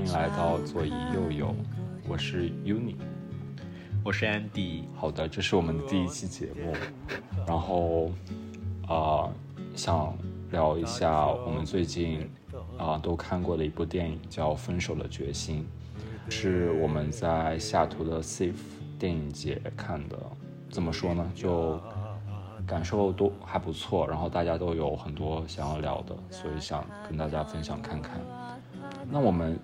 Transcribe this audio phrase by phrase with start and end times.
[0.00, 1.54] 欢迎来到左一右游，
[2.08, 2.94] 我是 Uni，
[4.02, 4.84] 我是 Andy。
[4.94, 6.72] 好的，这是我们的第一期节目，
[7.46, 8.10] 然后
[8.88, 9.28] 啊，
[9.76, 10.16] 想
[10.52, 12.26] 聊一下我们最近
[12.78, 15.68] 啊都看过的一部电影，叫《分手的决心》，
[16.32, 18.54] 是我们在西雅图的 SIF
[18.98, 20.18] 电影节看的。
[20.70, 21.30] 怎么说呢？
[21.34, 21.78] 就
[22.66, 28.18] 感受都还不错，然后大家都有很多想要聊的，所以想跟大家分享看看。
[29.12, 29.58] 那我们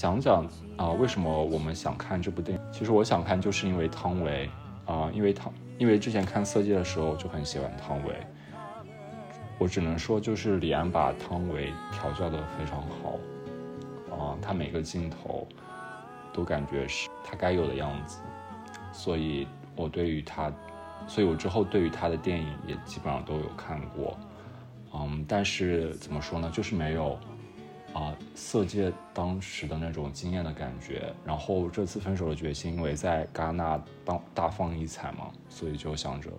[0.00, 0.46] 讲讲
[0.78, 2.72] 啊，为什么我们想看这部电影？
[2.72, 4.48] 其实我想看，就是因为汤唯
[4.86, 8.14] 啊，因为汤，因为之前看《色戒》的时候就很喜欢汤唯。
[9.58, 15.46] 我只能说，就是李安把汤唯调教的非常好啊，他每个镜头
[16.32, 18.20] 都感觉是他该有的样子，
[18.92, 20.50] 所以我对于他，
[21.06, 24.16] 所以我之后对于他的电影也基本上都有看过，
[24.94, 27.18] 嗯，但是怎么说呢，就是没有。
[27.92, 36.30] 啊，色戒当时的那种惊艳的感觉，然后这次分手的决心，因为在戛纳当大放异彩嘛，所以就想着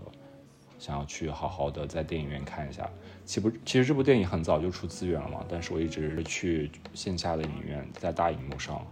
[0.79, 2.89] 想要去好好的在电影院看一下。
[3.25, 8.85] 其不，其实这部电影很早就出资源了嘛，但是我一直去线下的影院，在大荧幕上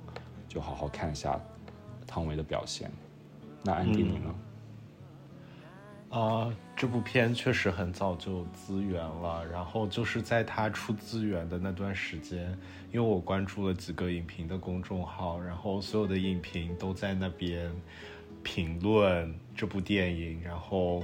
[0.47, 1.39] 就好好看一下
[2.05, 2.91] 汤唯的表现。
[3.63, 4.35] 那安迪你呢？
[6.09, 12.57] 啊，这部片确实很早就资源了，然后就是在它出资源的那段时间，
[12.89, 17.69] 因为我关注了几个影评的公众号，然后所有的影评都在那边
[18.43, 21.01] 评论这部电影，然后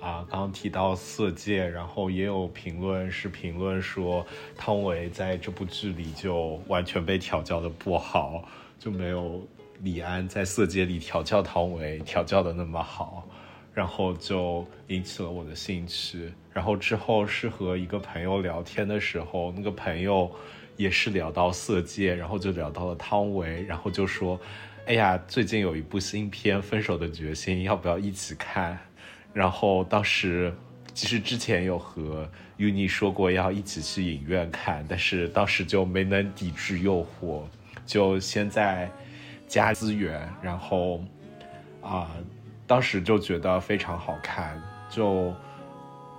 [0.00, 4.26] 啊，刚刚提到《色戒》，然后也有评论是评论说
[4.56, 8.48] 汤唯在这部剧里就完全被调教的不好，
[8.78, 9.46] 就没有
[9.80, 13.28] 李安在《色戒》里调教汤唯调教的那么好。
[13.78, 16.32] 然后就引起了我的兴趣。
[16.52, 20.28] 然后之后是和一个朋友聊天的时候，那个朋友
[20.76, 24.36] 也是聊到色戒，然后就聊到了汤唯，然后就说
[24.86, 28.76] ：“哎呀，最近有一部新片《分手的决心》，要不要一起看？”
[29.32, 30.52] 然后当时
[30.92, 32.28] 其实之前有和
[32.58, 37.42] Uni 说过要一起去影院看，但是当时就没能抵制诱惑，
[37.86, 38.90] 就先在
[39.46, 41.00] 加资源，然后
[41.80, 42.10] 啊。
[42.68, 45.34] 当时就觉得非常好看，就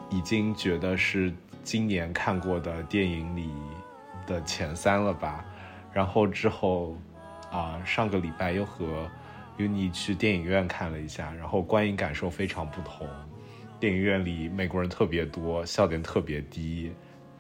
[0.10, 1.32] 已经觉得是
[1.64, 3.52] 今年看过的电影里
[4.26, 5.46] 的前三了吧。
[5.94, 6.98] 然后之后，
[7.52, 9.08] 啊，上个礼拜又和
[9.60, 13.08] Uni 去电影院看了一下，然后观影感受非常不同。
[13.80, 16.92] 电影院里美国人特别多，笑点特别低，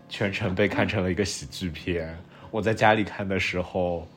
[0.07, 2.15] 全程被看成了一个喜剧片。
[2.51, 4.07] 我在家里看的时候，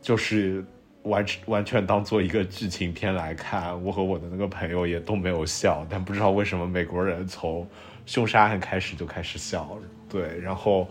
[0.00, 0.64] 就是。
[1.08, 7.66] 完完全当做一个剧情片来看，我和我的那个朋友也都没有笑，但不知道为什么美国人从
[8.06, 10.86] 凶杀案开始就开始笑，对，然后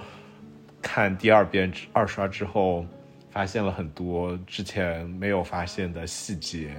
[0.82, 2.86] 看第二遍二刷之后，
[3.30, 6.76] 发现了很多之前没有发现的细节，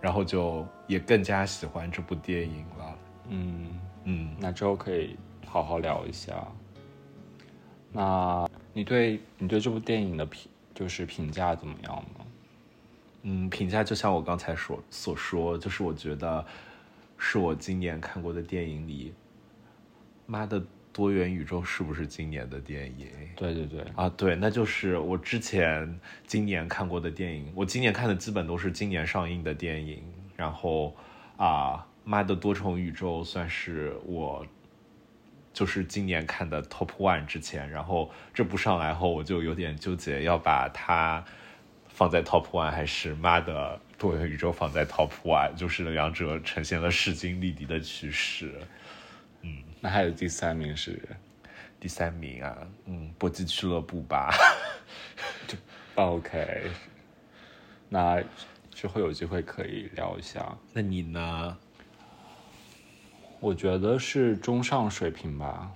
[0.00, 2.98] 然后就也更加喜欢这部电影了。
[3.28, 6.46] 嗯嗯，那之后可以好好聊一下。
[7.92, 12.24] 那你对你对这部电影的评就是评价怎么样呢？
[13.22, 16.42] 嗯，评价就像我刚才所所说，就是我觉得
[17.18, 19.12] 是我今年看过的电影里，
[20.24, 23.06] 妈的多元宇宙是不是今年的电影？
[23.36, 30.02] 对对对，啊对，那就是我之前今年看过的电影，我今年看的基本都是今年上映的电影，
[30.34, 30.96] 然后
[31.36, 34.46] 啊，妈的多重宇宙算是我
[35.52, 41.22] 就是今年看的 top one 之前，然后这部上来后，我就有点纠结要把它。
[41.92, 48.54] 放在 top one 还是妈的多元宇宙放在 top one，就是两者呈现了势均力敌的趋势。
[49.42, 51.00] 嗯，那还有第三名是
[51.78, 52.56] 第三名啊，
[52.86, 54.34] 嗯，搏击俱乐部吧。
[55.46, 55.56] 就
[55.96, 56.70] OK，
[57.88, 58.22] 那
[58.70, 60.56] 之后有机会可以聊一下。
[60.72, 61.56] 那你呢？
[63.40, 65.70] 我觉得是中上水平吧。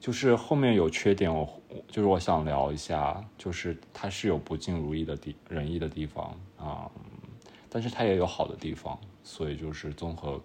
[0.00, 1.46] 就是后面有缺点，我
[1.86, 6.90] 就是我想聊一下，就是它是有不尽如意的地人意的地方啊，
[7.68, 10.40] 但是它也有好的地方，所以就是综合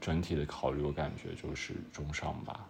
[0.00, 2.68] 整体的考虑，我感觉就是中上吧。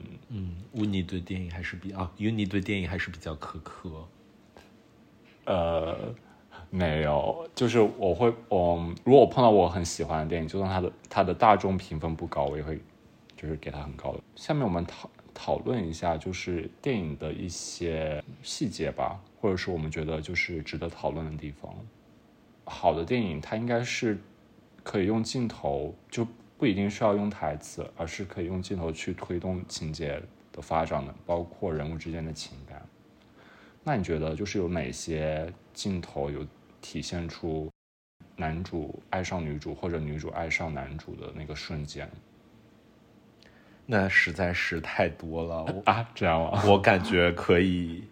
[0.00, 4.06] 嗯嗯，乌尼对电影还是比较，因为你对电影还是比较苛刻。
[5.46, 6.14] 呃，
[6.68, 12.78] 没有，就是我会，嗯如果我碰到我很喜欢的电影，就算它的它的大众评分不高，我也会。
[13.36, 14.20] 就是给他很高的。
[14.36, 21.74] 下面我们讨讨论一下，就是电影的一些细节吧，或者是我们觉得就是值得讨论的地方。
[22.64, 24.18] 好的电影，它应该是
[24.82, 26.26] 可以用镜头，就
[26.56, 30.22] 不一定需要用台词，而是可以用镜头去推动情节
[30.52, 32.80] 的发展的，包括人物之间的情感。
[33.82, 36.46] 那你觉得就是有哪些镜头有
[36.80, 37.68] 体现出
[38.36, 42.08] 男主爱上女主或者女主爱上男主的那个瞬间？
[43.86, 46.08] 那实在是太多了啊！
[46.14, 46.62] 这样吗？
[46.66, 48.02] 我感觉可以，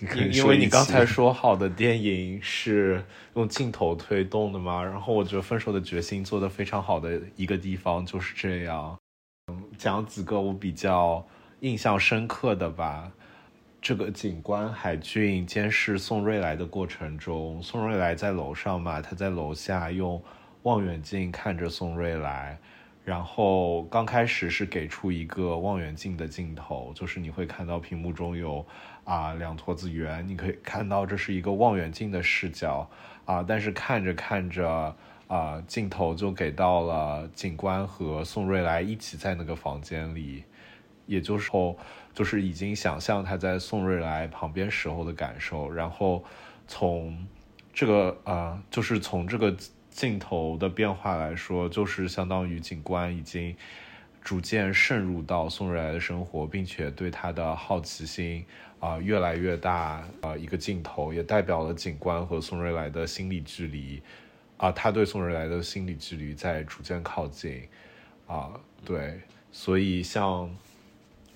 [0.00, 3.04] 因因为你刚才说好的电影是
[3.34, 8.98] 用镜头推动的嘛，然后我觉得《分手的决心》做的非常好的一个地方就是这样。
[9.48, 11.24] 嗯，讲几个我比较
[11.60, 13.12] 印象深刻的吧。
[13.80, 20.22] 这个警官海俊监视宋瑞来的过程中，宋瑞来在楼上嘛，他在楼下用
[20.62, 22.56] 望远镜看着宋瑞来，
[23.04, 28.64] 然后刚开始是给出一个望远镜的镜头，就是你会看到屏幕中有
[29.04, 32.88] 啊两坨子圆，你可以看到这是一个望远镜的视角
[33.24, 34.96] 啊，但是看着看着
[35.26, 40.44] 啊镜头就给到了警官和宋瑞来一起在那个房间里，
[41.06, 41.78] 也就是后。
[42.14, 46.22] 就是已经想象他在宋瑞来旁边时候的感受，然后
[46.68, 47.26] 从
[47.72, 49.56] 这个啊，就是从这个
[49.92, 53.54] 镜头的变化来说，就是相当于警官已经
[54.20, 58.44] 逐渐渗入到宋瑞来的生活，并且对他的好奇心
[58.80, 64.02] 啊越来越大啊一个镜头，也代表了警官和宋瑞来的心理距离
[64.56, 67.68] 啊，他对宋瑞来的心理距离在逐渐靠近
[68.26, 68.50] 啊，
[68.84, 69.20] 对，
[69.52, 70.50] 所以像。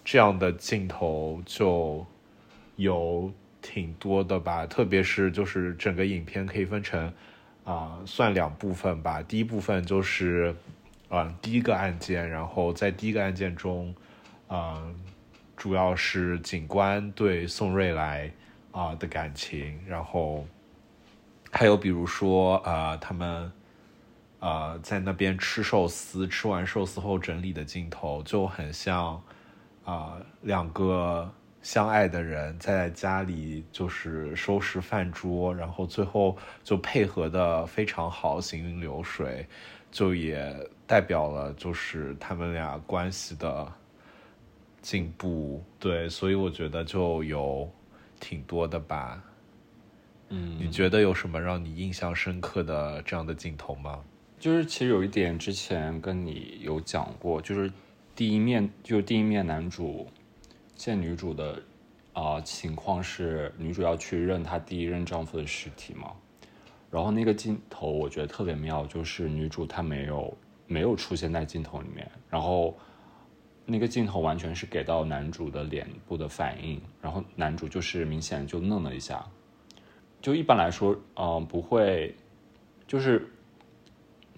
[0.09, 2.07] 这样的镜头就
[2.77, 3.29] 有
[3.61, 7.13] 挺多的吧，特别是就是整个影片可以分成
[7.67, 9.21] 啊算两部分吧。
[9.21, 10.57] 第一部分就是
[11.11, 13.95] 啊第一个案件，然后在第一个案件中，
[14.49, 14.83] 啊
[15.55, 18.33] 主要是警官对宋瑞来
[18.73, 20.47] 啊的感情，然后
[21.51, 23.53] 还有比如说啊他们
[24.41, 29.23] 啊在那边吃寿司，吃完寿司后整理的镜头就很像。
[29.85, 31.33] 啊，两个
[31.67, 39.45] 相爱的人在家里就是收拾饭桌，然后最后就配合的非常好，行云流水，
[39.91, 40.55] 就也
[40.87, 43.67] 代表了就是他们俩关系的
[44.81, 45.61] 进步。
[45.81, 47.69] 对，所以我觉得就有
[48.21, 49.21] 挺多的吧。
[50.29, 53.99] 嗯，你觉得有什么让你印象深刻的这样的镜头吗？
[54.39, 57.73] 就是其实有一点之前跟你有讲过，就是。
[58.15, 60.09] 第一面就第一面男主
[60.77, 61.61] 见女主的
[62.13, 66.13] 啊情况是女主要去认她第一任丈夫的尸体嘛，
[66.91, 70.37] 然后那个镜头我觉得特别妙，就是女主她没有
[70.69, 72.77] 没有出现在镜头里面，然后
[73.65, 79.27] 那个镜头完全是给到男主的脸部的反应，然后男主就是明显就愣了一下，
[80.21, 82.15] 就一般来说嗯不会
[82.87, 83.29] 就是。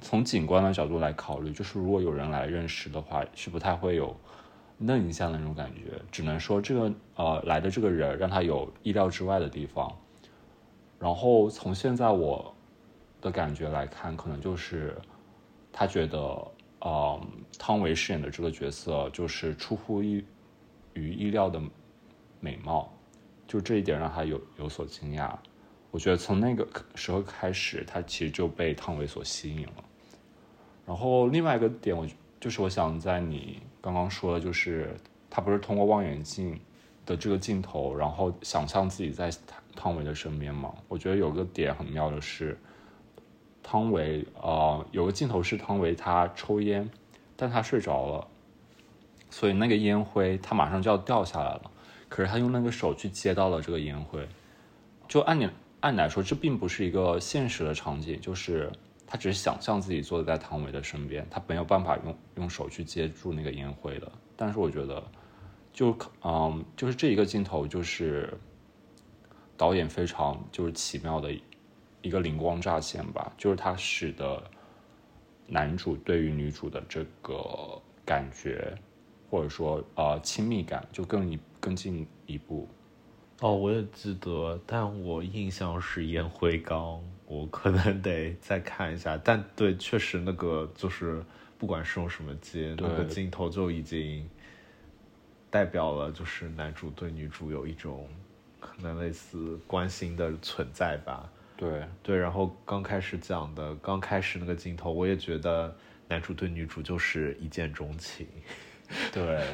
[0.01, 4.17] 从警官的角度来考虑，就是如果有人来认尸的话，是不太会有
[4.79, 6.01] 愣一下那种感觉。
[6.11, 9.91] 只能说这个呃来的这个人让他有意料之外的地方。
[10.99, 12.55] 然后从现在我
[13.21, 14.97] 的感觉来看，可能就是
[15.73, 16.19] 他觉得
[16.81, 17.21] 呃
[17.59, 20.25] 汤唯饰演的这个角色就是出乎意
[20.95, 21.61] 于意料的
[22.41, 22.93] 美貌，
[23.47, 25.33] 就这一点让他有有所惊讶。
[25.91, 29.85] 我觉得从那个时候开始，他其实就被汤唯所吸引了。
[30.85, 32.07] 然后另外一个点，我
[32.41, 34.97] 就是我想在你刚刚说的，就是
[35.31, 36.59] 他不是通过望远镜
[37.07, 40.75] 的这个镜头，然后想象自己在汤汤唯的身边吗？
[40.89, 42.59] 我觉得有个点很妙的是，
[43.63, 46.89] 汤唯呃有个镜头是汤唯她抽烟，
[47.37, 48.27] 但她睡着了，
[49.31, 51.71] 所以那个烟灰他马上就要掉下来了，
[52.09, 54.27] 可是他用那个手去接到了这个烟灰，
[55.07, 55.49] 就按你
[55.81, 58.73] 按来说，这并不是一个现实的场景，就是。
[59.11, 64.13] 他只是想象自己坐在唐唯的身边，他没有办法用用手去接住那个烟灰的。
[64.37, 65.03] 但是我觉得，
[65.73, 68.39] 就嗯，就是这一个镜头，就是
[69.57, 71.33] 导演非常就是奇妙的
[72.03, 74.43] 一个灵光乍现吧，就是它使得
[75.47, 78.77] 男主对于女主的这个感觉，
[79.31, 82.69] 或者说呃亲密感，就更一更进一步。
[83.41, 87.03] 哦，我也记得，但我印象是烟灰缸。
[87.29, 91.23] 我可能 得再看一下，但对，确实那个就是
[91.59, 94.27] 不管是用什么接，那个镜头就已经
[95.51, 98.09] 代表了，就是男主对女主有一种
[98.59, 101.31] 可能类似关心的存在吧。
[101.55, 105.77] 对对，然后刚开始讲的，刚开始那个镜头，我也觉得
[106.09, 108.27] 男主对女主就是一见钟情。
[109.13, 109.45] 对，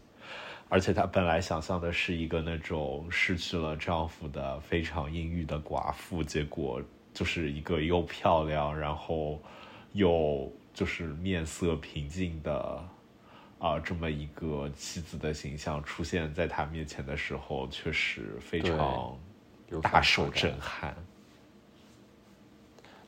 [0.68, 6.82] 而且他本来想象的是一个那种失去了丈夫的非常阴郁的寡妇，结果。
[7.14, 9.40] 就是一个又漂亮，然后
[9.92, 12.84] 又就是面色平静的
[13.58, 19.16] 啊这么一个妻子的形象出现在他面前的时候，确实非常
[19.80, 20.94] 大受震撼。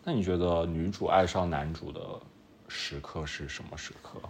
[0.04, 2.00] 那你觉得女主爱上男主的
[2.68, 4.20] 时刻是什么时刻？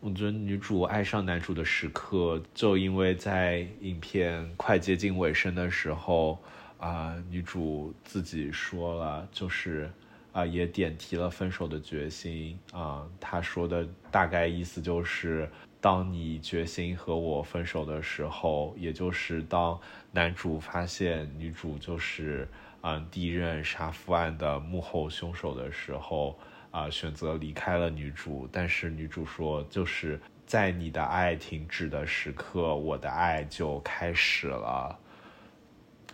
[0.00, 6.38] 我觉得女主爱上男主的时刻，就因为在影片快接近尾声的时候，
[6.78, 9.90] 啊，女主自己说了，就是
[10.32, 13.06] 啊，也点题了分手的决心啊。
[13.20, 19.78] 她说的大概意思就是，当你决心和我分手的时候，也就是当
[20.12, 22.48] 男主发现女主就是。
[22.82, 26.38] 嗯，第一任杀夫案的幕后凶手的时候，
[26.70, 28.48] 啊，选择离开了女主。
[28.52, 34.96] 但是女主说，就是在你的爱停止的时刻，我的爱就开始了。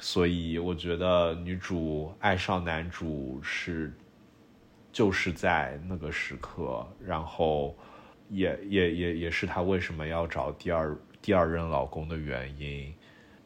[0.04, 3.94] 所以我觉得女主爱上男主是，
[4.90, 7.78] 就是在那个时刻，然后
[8.28, 12.92] 也也也也是她为什么要找第二第二任老公的原因。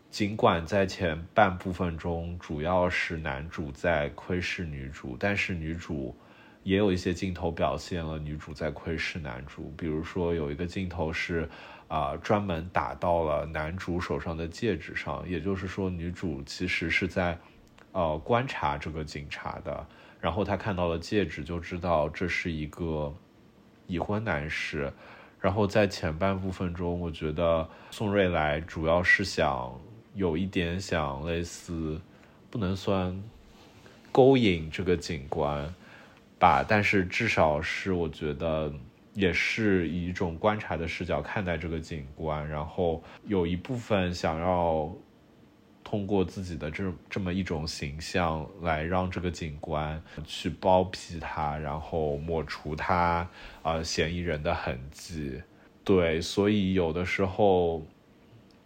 [0.08, 6.16] 尽管在前半部分中，主要是男主在窥视女主，但是女主
[6.62, 9.75] 也有一些镜头表现了女主在窥视男主。
[9.76, 11.46] 比如说有一个镜头是，
[11.88, 17.38] 啊，专门打到了男主手上的戒指上，也就是说，女主其实是在，
[17.93, 19.87] 呃，观察这个警察的。
[20.21, 23.14] 然后她看到了戒指，就知道这是一个
[23.87, 24.93] 已婚男士。
[25.40, 29.78] 然后在前半部分中，我觉得宋瑞来主要是想。
[30.14, 32.00] 有一点想类似，
[32.50, 33.23] 不能算
[34.11, 35.75] 勾引这个警官
[36.38, 38.73] 吧，但是至少是我觉得
[39.16, 44.94] 也是以一种观察的视角看待这个警官，然后有一部分想要
[45.82, 53.28] 通过自己的这这么一种形象来让这个警官去包庇他，然后抹除他
[53.62, 55.42] 啊嫌疑人的痕迹。
[55.82, 57.85] 对，所以有的时候。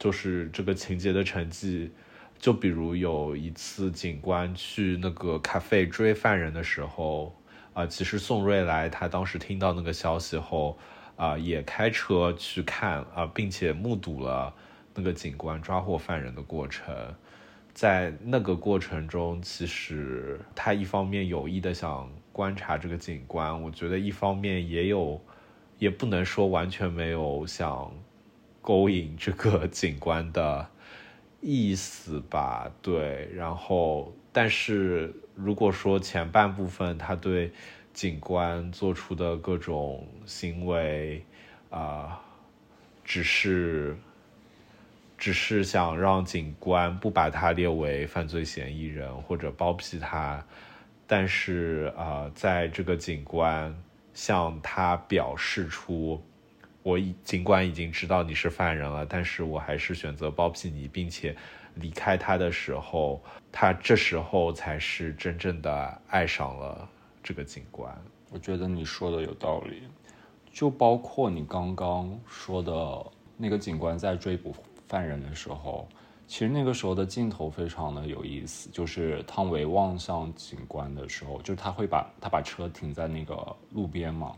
[0.02, 1.90] 就是这个情节的成绩，
[2.38, 7.36] 就比如有一次警官去那个咖啡追犯人的时候，
[7.72, 10.78] 啊，其实宋瑞来他当时听到那个消息后，
[11.16, 14.54] 啊，也开车去看啊，并且目睹了
[14.94, 16.94] 那个警官抓获犯人的过程。
[17.72, 25.20] 在那个过程中，其实他一方面有意的想观察这个警官，我觉得一方面也有，
[25.78, 27.92] 也不能说完全没有想。
[28.62, 30.68] 勾引这个 警官的
[31.40, 33.26] 意思吧，对。
[33.34, 37.52] 然后，但是如果说前半部分他对
[37.92, 41.24] 警官做出的各种行为，
[41.70, 42.20] 啊，
[43.04, 43.96] 只是
[45.18, 50.44] 只是想让警官不把他列为犯罪嫌疑人或者包庇他，
[51.06, 53.74] 但是啊，在这个警官
[54.14, 56.22] 向他表示出。
[56.82, 61.36] 我已尽管已经知道你是犯人了，但是我还是选择包庇你，并且
[61.74, 66.88] 离开他的时候，他这时候才是真正的爱上了
[67.22, 67.94] 这个警官。
[68.30, 69.82] 我觉得你说的有道理，
[70.52, 74.54] 就包括你刚刚说的那个警官在追捕
[74.86, 75.88] 犯人的时候，
[76.26, 84.36] 其实那个时候的镜头非常的有意思，就是汤唯望向警官的时候，就是他会把他把车停在那个路边嘛，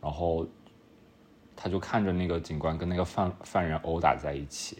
[0.00, 0.46] 然后。
[1.62, 4.78] 他就看着那个警官跟那个犯犯人殴打在一起，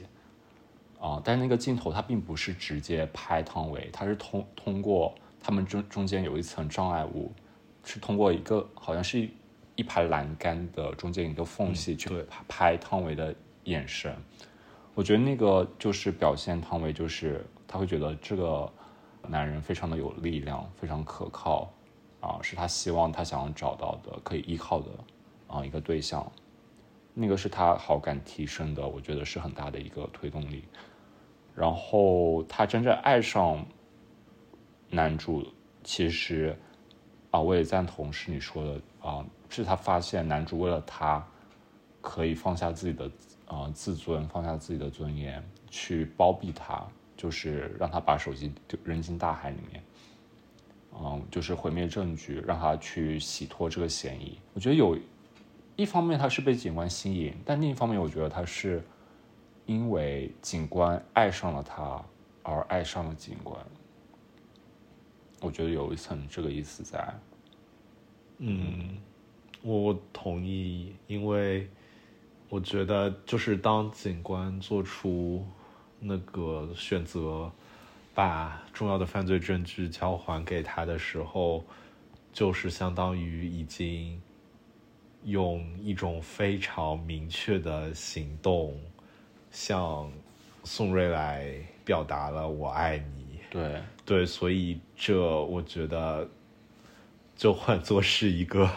[1.01, 1.21] 啊！
[1.25, 7.33] 但是那个镜头它并不是直接拍汤唯，它是通通过他们中中间有一层障碍物，
[7.83, 9.27] 是通过一个好像是
[9.77, 12.09] 一排栏杆的中间一个缝隙去
[12.47, 14.15] 拍汤唯的眼神。
[14.95, 18.71] 我觉得那个就是表现汤唯，就是他会觉得这个
[19.27, 21.73] 男人非常的有力量，非常可靠，
[22.21, 24.91] 啊，是他希望他想要找到的可以依靠的
[25.47, 26.31] 啊一个对象。
[27.15, 30.65] 那个是他好感提升的，我觉得是很大的一个推动力。
[31.55, 33.65] 然后他真正爱上
[34.89, 35.47] 男主，
[35.85, 36.57] 其实
[37.31, 41.25] 啊，我也赞同是你说的啊，是他发现男主为了他
[42.01, 43.11] 可以放下自己的
[43.47, 49.83] 啊自尊，放下自己的尊严，去包庇他，就是让他把手机丢扔进大海里面，
[50.95, 54.39] 嗯，就是毁灭证据，让他去洗脱这个嫌疑。
[54.55, 54.99] 我觉得有。
[55.77, 58.85] 一方面他是被警官吸引，但另一方面我觉得他是
[59.71, 62.05] 因为警官爱上了他
[62.43, 63.57] 而爱上了警官。
[65.41, 67.15] 我觉得有一层这个意思在。
[68.39, 68.99] 嗯，
[69.63, 71.71] 我同意，因为
[72.49, 75.47] 我觉得就是当警官做出
[76.01, 77.49] 那个选择，
[78.13, 81.63] 把重要的犯罪证据交还给他的时候，
[82.33, 84.21] 就是相当于已经。
[85.25, 88.75] 用一种非常明确的行动
[89.51, 90.11] 向
[90.65, 91.53] 宋瑞来
[91.85, 93.41] 表达了我爱你。
[93.51, 93.81] 对。
[94.07, 96.29] 对，所以这我觉得，
[97.37, 98.69] 就换作是一个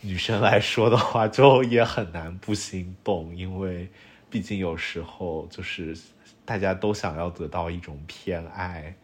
[0.00, 3.88] 女生来说的话，就也很难不心动，因为
[4.30, 5.98] 毕竟有时候就是
[6.44, 8.94] 大家都想要得到一种偏爱，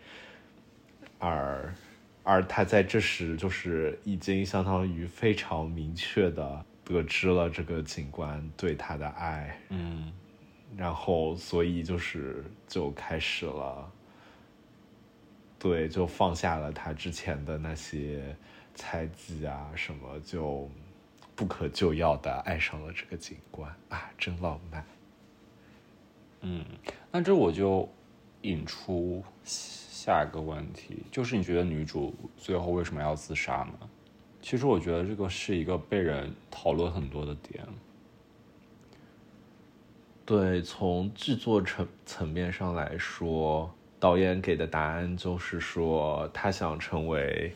[1.19, 1.75] 而
[2.23, 10.13] 而他在这时就是已经相当于非常明确的得知了这个警官对他的爱，嗯
[10.77, 13.91] 然后所以就是就开始了。
[15.59, 18.37] 对，就放下了他之前的那些
[18.75, 20.69] 猜忌啊什么，就
[21.35, 24.85] 不可救药的爱上了这个警官啊，真浪漫。
[26.43, 26.63] 嗯，
[27.11, 27.89] 那这我就
[28.43, 33.89] 引出下一个问题，就是你觉得女主最后为什么要自杀呢？
[34.43, 37.67] 其实我觉得这个是一个被人讨论很多的点。
[40.27, 47.53] 对，从制作层层面上来说，导演给的答案就是说，他想成为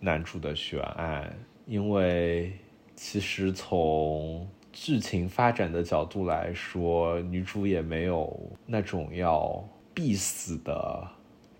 [0.00, 1.34] 男主的悬案，
[1.66, 2.52] 因为
[2.94, 11.08] 其实从剧情发展的角度来说，女主也没有那种要必死的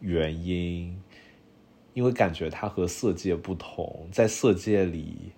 [0.00, 0.94] 原因，
[1.94, 5.32] 因为感觉她和色戒不同，在色戒里，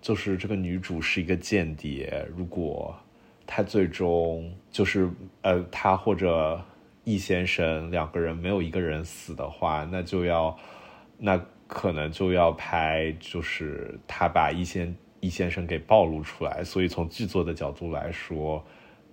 [0.00, 2.96] 就是这个女主是一个间谍，如果
[3.50, 5.08] 他最终就是
[5.40, 6.62] 呃，他或者
[7.04, 10.54] 易先生两个人没有一个人死的话，那就要
[11.16, 18.62] 那可能就要拍，就是他把易先易先生给暴露出来，所以从剧作的角度来说，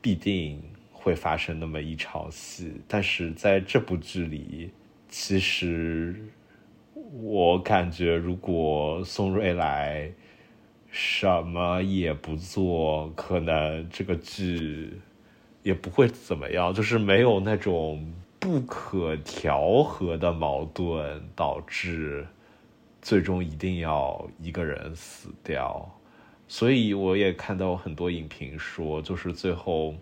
[0.01, 2.73] 必定会发生那么一场戏。
[2.89, 4.69] 但是在这部剧里，
[5.07, 6.13] 其实
[7.13, 10.11] 我感觉如果宋瑞来。
[10.97, 14.93] 什么也不做，可能这个剧
[15.61, 22.25] 也不会怎么样，就是没有那种不可调和的矛盾，导致
[23.01, 25.85] 最终一定要一个人死掉。
[26.47, 29.93] 所以我也看到很多影评说，就是最后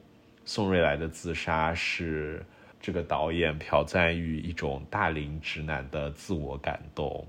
[0.45, 2.45] 宋瑞来的自杀是
[2.79, 7.25] 这个导演朴赞玉一种大龄直男的自我感动。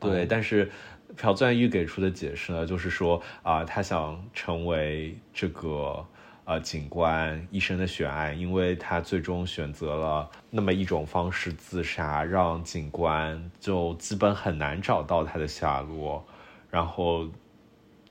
[0.00, 0.70] 对，但是。
[1.16, 6.04] 朴赞玉给出的解释呢，就是说啊，他想成为这个
[6.44, 16.24] 呃警官一生的悬案，因为他最终选择了那么一种方式自杀，让警官就基本很难找到他的下落。
[16.70, 17.28] 然后，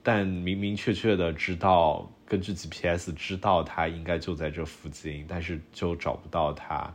[0.02, 6.94] 但明明确确的知道，根据 GPS 知道他应该就在这附近，但是就找不到他。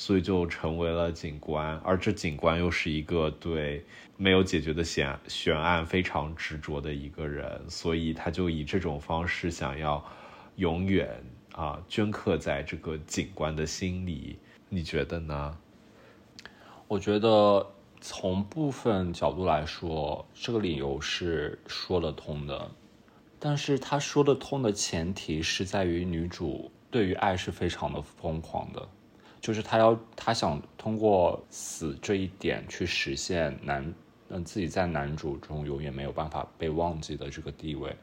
[0.00, 3.84] 所以就成为了警官，而这警官又是一个对
[4.20, 10.04] 没有解决的悬悬案非常执着的一个人，所以他就以这种方式想要
[10.56, 11.08] 永远
[11.52, 14.36] 啊镌刻在这个警官的心里。
[14.68, 15.56] 你觉得呢？
[16.88, 17.64] 我觉得
[18.00, 22.70] 从部分角度来说，这个理由是说得通的，
[23.38, 28.88] 但是他说得通的前提是在于女主对于爱是非常的疯狂的。
[29.40, 33.94] 就是他要，他想通过死这一点去实现男，
[34.30, 37.96] 嗯，自己在男主中永远没有办法被忘记的这个地位。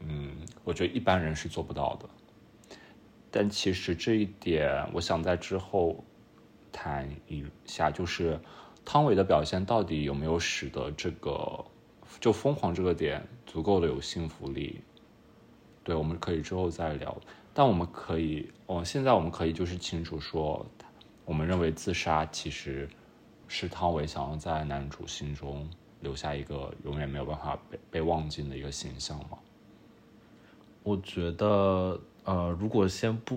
[0.00, 2.08] 嗯，我觉得一般人是做不到的。
[3.30, 6.04] 但其实这一点，我想在之后
[6.72, 8.38] 谈一下，就是
[8.84, 11.64] 汤唯的表现到底有没有使得这个
[12.18, 14.80] 就疯狂这个点足够的有信服力？
[15.84, 17.16] 对，我们可以之后再聊。
[17.52, 20.64] 但我们可以，哦，现在我们可以就是清楚说，
[21.24, 22.88] 我们认为自杀其实
[23.52, 25.68] 是汤唯想要在男主心中
[26.00, 29.36] 留下一个永远没有办法被被忘记的一个形象吗？
[30.84, 33.36] 我觉得，呃，如果先不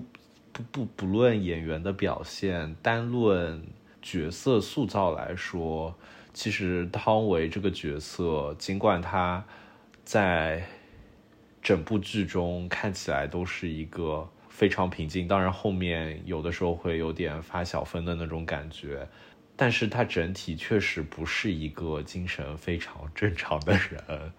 [0.52, 3.60] 不不不论演员的表现，单论
[4.00, 5.92] 角色塑造来说，
[6.32, 9.44] 其实汤唯这个角色，尽管他
[10.04, 10.64] 在。
[11.64, 19.08] 整部剧中看起来都是一个非常平静，当然后面有的时候会有点发小疯的那种感觉，
[19.56, 24.32] 但是他整体确实不是一个精神非常正常的人，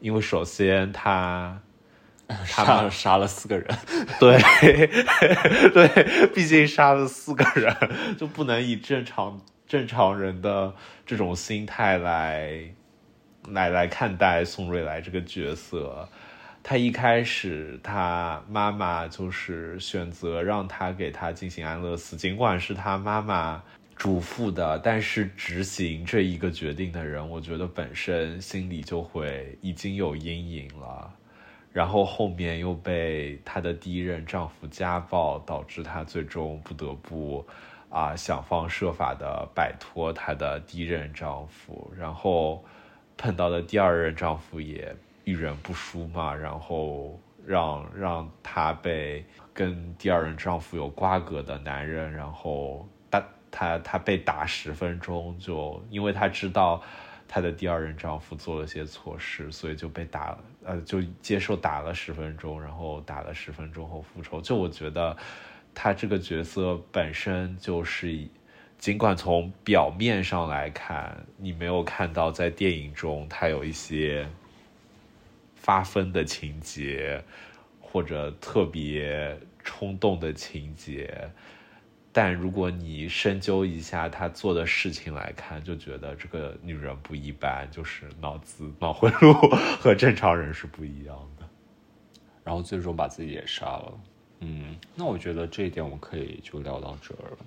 [0.00, 1.60] 因为首先他
[2.44, 3.66] 杀杀了四个人，
[4.20, 4.38] 对
[5.72, 7.74] 对，毕竟杀了四个人，
[8.16, 12.72] 就不能以正常正常人的这种心态来
[13.48, 16.08] 来来看待宋瑞来这个角色。
[16.62, 23.62] 他一开始，他妈妈就是选择让他给他进行安乐死，尽管是他妈妈
[24.00, 31.14] 嘱咐的，但是执行这一个决定的人，我觉得本身心里就会已经有阴影了。
[31.70, 37.46] 然后后面又被她的第一任丈夫家暴，导致她最终不得不
[37.90, 41.92] 啊想方设法的摆脱她的第一任丈夫。
[41.94, 42.64] 然后
[43.18, 52.88] 碰到的第二任丈夫也遇人不淑嘛，然后让让她被跟第二任丈夫有瓜葛的男人，然后
[53.50, 56.82] 她她被打十分钟，就因为她知道。
[57.32, 64.40] 她的第二任丈夫做了些错事，所以就被打，呃，就接受打了十分钟，然后打了十分钟后复仇。
[64.40, 65.16] 就我觉得，
[65.72, 68.26] 她这个角色本身就是，
[68.78, 74.28] 尽管从表面上来看，你没有看到在电影中她有一些
[75.54, 77.22] 发疯的情节，
[77.80, 81.30] 或者特别冲动的情节。
[82.12, 89.32] 但如果你深究一下她做的事情来看，就觉得这个女人不一般，就是脑子脑回路
[89.80, 91.48] 和正常人是不一样的。
[92.42, 94.00] 然后最终把自己也杀了。
[94.40, 97.38] 嗯，那我觉得这一点我们可以就聊到这儿了。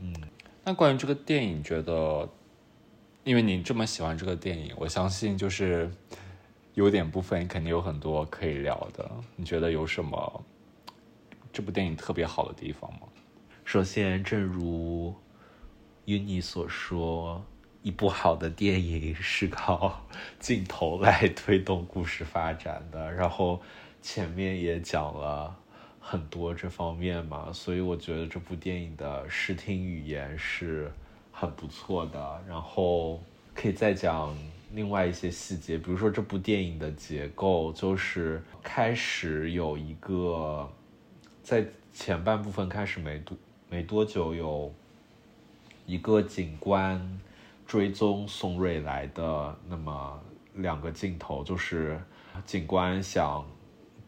[0.00, 0.14] 嗯，
[0.62, 2.28] 那关于这个电影，觉得
[3.24, 5.90] 因为你这么喜欢这个电影，我相信就是
[6.74, 9.10] 优点部分肯定有很多可以聊的。
[9.34, 10.44] 你觉得有什么
[11.52, 13.08] 这部电影特别好的地方吗？
[13.66, 15.12] 首先，正如
[16.04, 17.44] Uni 所说，
[17.82, 20.06] 一部好的电影是靠
[20.38, 23.12] 镜头来推动故事发展的。
[23.12, 23.60] 然后
[24.00, 25.52] 前面也讲了
[25.98, 30.88] 很多这方面嘛，所以我觉得这部电影的视听语言是
[31.32, 32.44] 很不错的。
[32.48, 33.20] 然后
[33.52, 34.32] 可以再讲
[34.70, 40.72] 另外一些细节，比如说这部电影的结构，就是开始有一个
[41.42, 43.36] 在前半部分开始没读。
[43.68, 44.72] 没多久，有
[45.86, 47.20] 一个警官
[47.66, 50.20] 追踪宋瑞来的那么
[50.54, 52.00] 两个镜头，就是
[52.44, 53.44] 警官想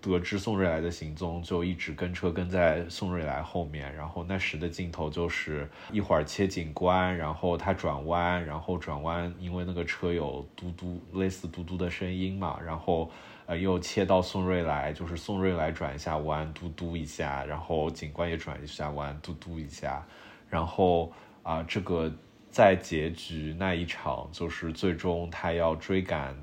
[0.00, 3.94] 得知宋瑞来的行踪，就一直跟车跟在宋瑞来后面。
[3.94, 13.10] 然后那时的镜头就是一会儿切警官，然后他转弯，然后转弯，因为那个车有嘟嘟类似嘟嘟的声音嘛，然后。
[13.48, 20.06] 呃，又切到宋瑞来，就是宋瑞来转一下弯，嘟嘟一下，然后警官也转一下弯，嘟嘟一下，
[20.50, 21.10] 然后
[21.42, 22.12] 啊，这个
[22.50, 26.36] 在结局那一场，就是最终他要追赶，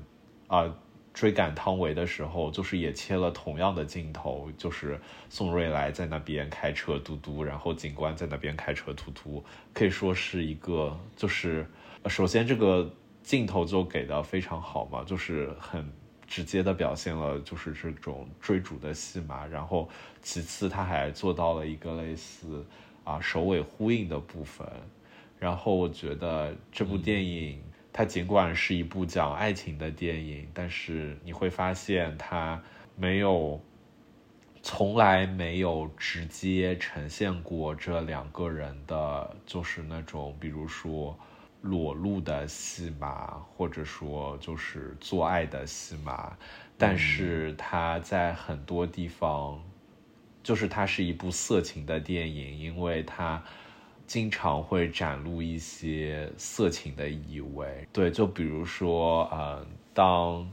[0.48, 0.64] 啊，
[1.16, 5.00] 追赶汤唯的时候，就是也切了同样的镜头，就是
[5.30, 11.66] 宋瑞来在那边开车嘟嘟，然后警官在那边开车突突，可以说是一个，就是
[12.06, 15.90] 首先这个镜头就给的非常好嘛，就是很。
[16.28, 19.88] 直接的表现了就是这种追逐的戏码，然后
[20.20, 22.66] 其次他还做到了一个类似
[23.04, 24.66] 啊首尾呼应的部分，
[25.38, 27.62] 然后我觉得这部电影
[27.96, 32.62] 它尽管是一部讲爱情的电影，但是你会发现它
[32.94, 33.58] 没有
[34.62, 41.18] 从来没有直接呈现过这两个人的，就是那种比如说。
[41.62, 46.36] 裸露的戏码，或者说就是做爱的戏码，
[46.78, 49.60] 但是它在很多地方，
[50.44, 53.42] 就是它是一部色情的电影，因为它
[54.06, 57.66] 经常会展露一些色情的意味。
[57.92, 60.48] 对，就比如说，呃，当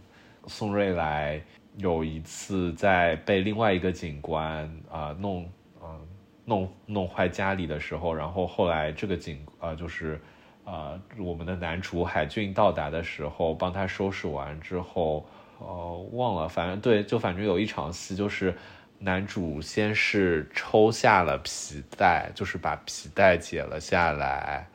[0.48, 1.42] 宋瑞来
[1.78, 5.50] 有一次在被另外一个警官啊弄，
[5.82, 6.08] 嗯，
[6.46, 10.20] 弄弄坏家里的时候，然后后来这个警啊就是。
[10.66, 15.26] 啊，我们的男主海俊到达的时候，帮他收拾完之后，
[15.60, 18.56] 呃，忘了，反正对，就反正有一场戏，就是
[19.04, 24.68] 男主先是抽下了皮带，就是把皮带解了下来，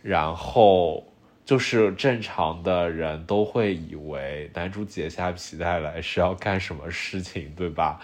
[0.00, 1.04] 然后
[1.44, 8.00] 就是正常的人都会以为男主解下皮带来是要干什么事情，对吧？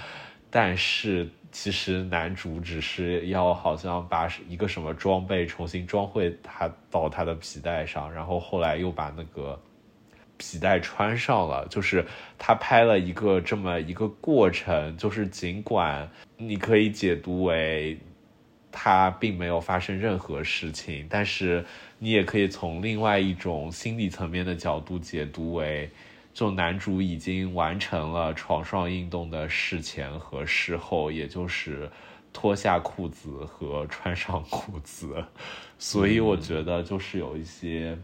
[0.50, 1.28] 但是。
[1.52, 9.60] 其实男主只是要好像把一个什么装备重新装会他到他的皮带上，然后后来又把那个
[10.40, 11.66] 皮带穿上了。
[11.68, 12.02] 就是
[12.38, 17.98] 他拍了一个这么一个过程，就是尽管你可以解读为
[18.72, 21.62] 他并没有发生任何事情，但是
[21.98, 25.90] 你也可以从另外一种心理层面的角度解读为。
[26.32, 31.90] 就男主已经完成了床上运动的事前和事后，也就是
[32.32, 35.24] 脱下裤子和穿上裤子，
[35.76, 37.98] 所以我觉得就是有一些，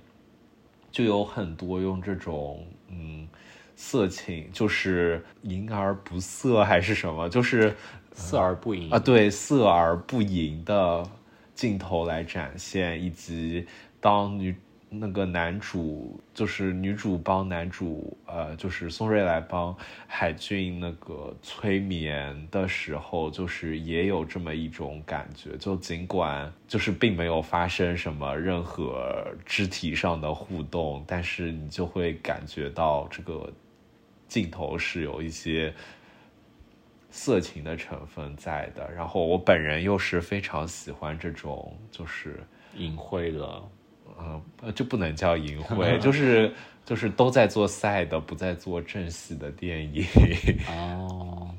[0.97, 3.29] 就有很多用这种嗯
[3.75, 7.77] 色情，就是淫而不色还是什么，就是
[8.15, 11.07] 色而不淫啊，对，色而不淫的
[11.55, 13.67] 镜头来展现，以及
[14.01, 14.57] 当女。
[14.89, 25.57] 那个男主就是女主帮男主，呃，就是宋瑞来帮海俊那个催眠的时候，就是也有这么一种感觉。
[25.59, 33.53] 就尽管就是并没有发生什么任何肢体上的互动，但是你就会感觉到这个
[34.29, 35.75] 镜头是有一些
[37.11, 38.89] 色情的成分在的。
[38.93, 42.39] 然后我本人又是非常喜欢这种就是
[42.77, 43.63] 隐晦的。
[44.19, 46.53] 嗯，就不能叫淫秽，就是
[46.85, 50.05] 就是都在做赛的，不在做正戏的电影。
[50.69, 51.55] 哦，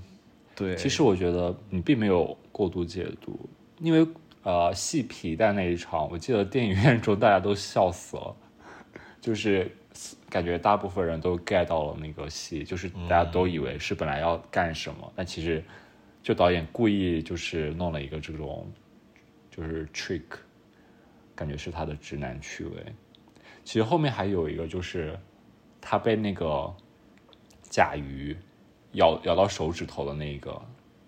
[0.56, 4.08] 对，其实我觉得你并没有过度解读，因为
[4.44, 8.36] 呃，戏皮带那一场，我记得电影院中大家都笑死了，
[9.20, 9.70] 就是
[10.30, 15.64] 感觉大部分人都 get 到了那个戏，就是大家都以为是本来要干什么，但其实
[16.24, 18.66] 就导演故意就是弄了一个这种
[19.52, 20.24] 就是 trick。
[21.38, 22.86] 感觉是他的直男趣味。
[23.64, 25.18] 其实后面还有一个，就是
[25.80, 26.74] 他被那个
[27.62, 28.36] 甲鱼
[28.94, 30.62] 咬咬到手指头的那个。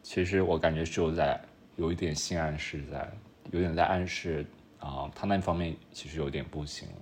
[0.04, 1.40] 其实我感觉是有在
[1.76, 3.12] 有一点性暗示在，
[3.52, 4.46] 有点在暗示
[4.80, 6.96] 啊，他那方面其实有点不行了。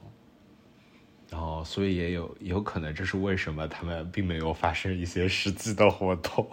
[1.30, 6.48] 然后，所以也有有可能，这是为什么他们并没有发生一些实际的活动。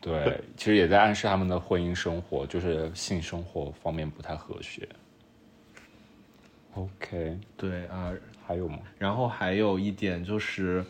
[0.00, 4.88] 对，其实也在暗示他们的婚姻生活，就是性生活方面不太和谐。
[6.74, 8.12] OK，对啊，
[8.46, 8.78] 还有吗？
[8.96, 10.84] 然后还有一点就是，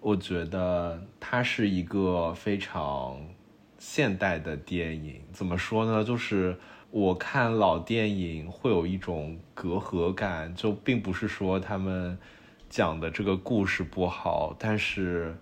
[0.00, 3.18] 我觉得它是一个非常
[3.78, 5.22] 现代的电影。
[5.32, 6.04] 怎么说呢？
[6.04, 6.54] 就是
[6.90, 12.18] 我看老电影会有一种隔阂感，就并不是说他们
[12.68, 15.34] 讲的这个故事不好，但是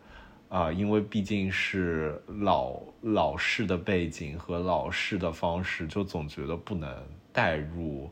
[0.49, 6.89] 啊，因为毕竟是老老式的背景和老式的方式，就总觉得不能
[7.33, 8.09] 代入。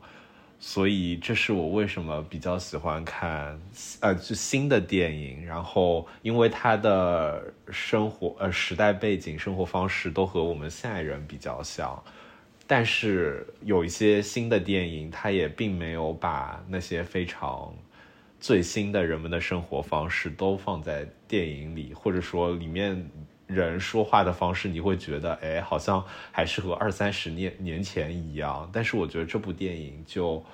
[0.60, 3.60] 所以这是我为什么比较喜欢看，
[4.00, 5.46] 呃，就新的电影。
[5.46, 12.02] 然后因为他的生活，呃，时代背景、生活方式都和我们现代人比较像，
[12.66, 17.72] 但是有一些新的电影，他也并没有把那些非常
[18.40, 23.08] 最新的人们的生活方式都放在电影里，或者说里面。
[23.48, 28.68] 人说话的方式，你会觉得，哎，好像还是和二三十年年前一样。
[28.70, 30.44] 但是我觉得这部电影就，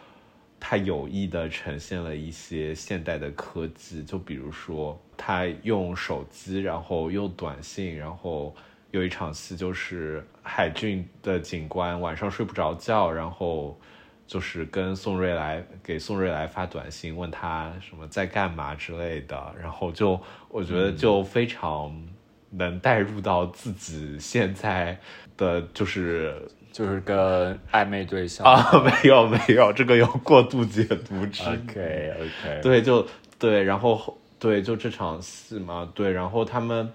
[0.60, 8.54] 太有意的呈现了一些现代的科技，就比如说，他用手机，然后用短信，然后
[8.92, 13.76] 有一场戏就是海俊的警官晚上睡不着觉，然后
[14.24, 21.92] 就是跟宋瑞来给宋瑞来发短信，问他什么在干嘛之类的，然后就我觉得就非常。
[22.56, 24.98] 能带入到自己现在
[25.36, 26.34] 的就是
[26.72, 33.06] 就是跟暧昧对象啊， 没有没有，这个有过度解读之 OK OK，对，就
[33.38, 36.92] 对，然后对，就这场戏嘛，对，然后他们，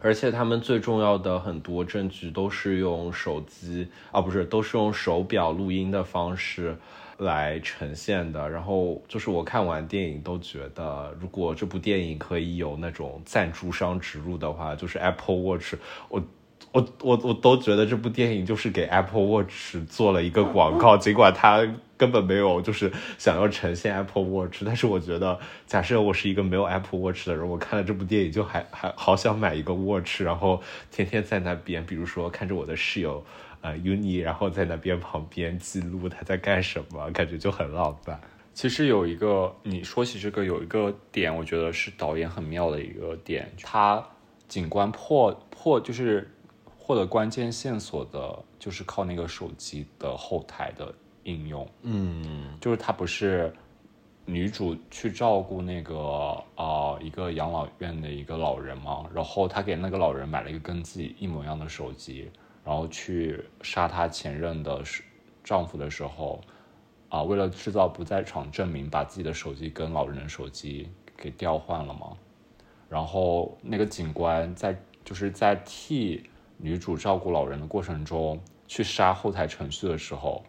[0.00, 6.76] 而且他们最重要的很多证据都是用手机啊，不是，都是用手表录音的方式。
[7.20, 15.74] 来呈现的，然后就是我看完电影都觉得，如果这部电影可以有那种赞助商植入的话，就是 Apple Watch，
[16.08, 16.22] 我
[16.72, 21.60] 我我我都觉得这部电影就是给 Apple Watch 做了一个广告， 尽管它
[21.98, 33.22] 根本没有就是想要呈现 Apple Watch，但是我觉得，假设我是一个没有 Apple Watch 的人，我看了这部电影就还还好想买一个 Watch，然后天天在那边，比如说看着我的室友。
[33.62, 38.18] 呃，uni，然后在那边旁边记录他在干什么，感觉就很浪漫。
[38.54, 44.04] 其实有一个你说起这个有一个点，我觉得是导演很妙的一个点，他
[44.48, 46.28] 警官破破就是
[46.78, 50.92] 获得关键线索的，就是靠那个手机的后台的
[51.24, 51.66] 应用。
[51.82, 53.52] 嗯，就是他不是
[54.24, 62.28] 女主去照顾那个啊一个养老院的一个老人嘛，然后他给那个老人买了一个跟自己一模一样的手机。
[62.64, 64.82] 然后去杀她前任的
[65.42, 66.40] 丈夫的时候，
[67.08, 72.16] 啊，为了制造不在场证明，把自己的手机跟老人的手机给调换了嘛。
[72.88, 80.44] 然后那个警官在就是在替女主照顾老人的过程中，去杀后台程序的时候，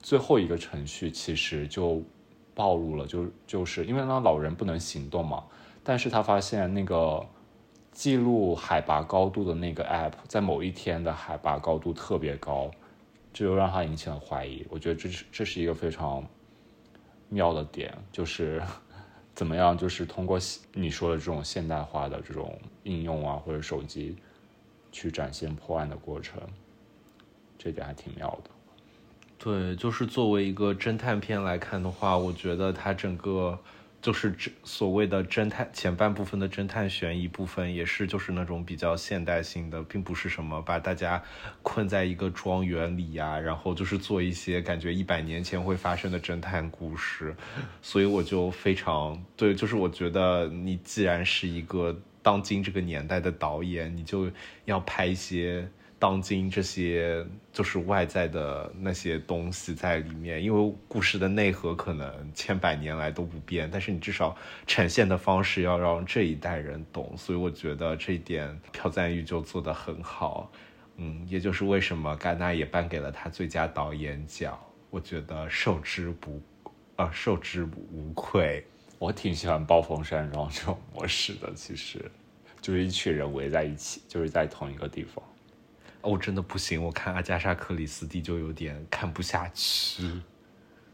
[0.00, 2.02] 最后一个程序其实就
[2.54, 5.44] 暴露了，就就是因为那老人不能行动嘛，
[5.84, 7.26] 但是他发现那个。
[7.92, 12.70] 记录海拔高度的那个 app 在某一天的海拔高度特别高，
[13.32, 14.66] 这就让他引起了怀疑。
[14.70, 16.26] 我觉得这是这是一个非常
[17.28, 18.62] 妙的点，就是
[19.34, 20.38] 怎么样，就是通过
[20.72, 24.16] 你说的这种现代化的这种应用啊，或者手机
[24.90, 26.40] 去展现破案的过程，
[27.58, 28.50] 这点还挺妙的。
[29.38, 33.58] 对，就是作为一个侦探片来看的话，我觉得它整个。
[34.02, 41.22] 就是这所谓的侦探前半部分的侦探悬疑部分，也是就是那种比较现代性的，并不是什么把大家
[41.62, 47.32] 困在一个庄园里呀，然后就是做一些感觉一百年前会发生的侦探故事。
[47.80, 54.28] 所以我就非常对，就是我觉得你既然是一个当今这个年代的导演，你就
[54.64, 55.68] 要拍一些。
[56.02, 64.36] 当今这些就是外在的那些东西在里面，因为故事的内核可能千百年来都不变，但是你至少
[64.66, 70.50] 呈现的方式要让这一代人懂，所以我觉得这一点朴赞玉就做得很好，
[70.96, 74.58] 嗯，也就是为什么戛纳也颁给了他最佳导演奖，
[74.90, 76.42] 我觉得受之不，
[76.96, 77.62] 啊，受之
[77.92, 78.66] 无愧。
[78.98, 82.04] 我挺喜欢暴风山庄这种模式的，其实
[82.60, 85.22] 就是一群人围在一起，就是在同一个地方。
[86.02, 86.82] 哦，真的不行！
[86.82, 90.02] 我看阿加莎·克里斯蒂就有点看不下去。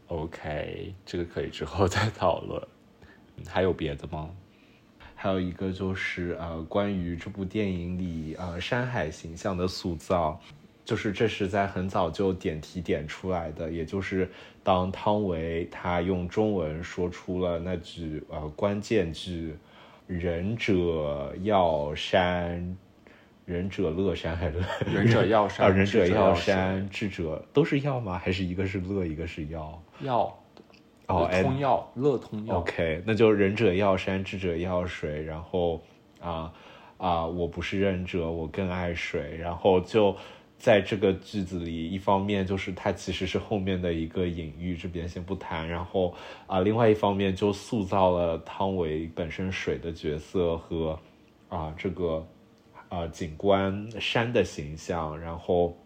[0.07, 2.61] OK，这个可以之后再讨论。
[3.47, 4.29] 还有别的吗？
[5.15, 10.39] 还有一个就是呃，关于这部电影里呃山海形象的塑造，
[10.85, 14.29] 就是这是在很早就点题点出来的，也就是
[14.63, 19.57] 当汤唯他用中文说出了那句呃关键句
[20.05, 22.77] “仁者要山”。
[23.49, 24.59] 仁者乐山还是
[24.93, 25.69] 仁者 要山啊？
[25.69, 28.15] 仁者要山，智者都是药吗？
[28.15, 29.81] 还是一个是乐，一个是药？
[30.01, 30.39] 药
[31.07, 32.59] 哦，通药乐通药。
[32.59, 35.23] OK，那就仁者要山，智者要水。
[35.23, 35.81] 然后
[36.21, 36.53] 啊
[36.97, 39.35] 啊，我不是仁者，我更爱水。
[39.35, 40.15] 然后就
[40.59, 45.67] 在这个句子里，一方面就是它其实是后面的一个隐喻，这边先不谈。
[45.67, 46.13] 然后
[46.45, 50.99] 啊，另外一方面就塑造了汤唯本身水的角色和
[51.47, 52.23] 啊这个。
[52.89, 55.77] 啊，景观山的形象，然后，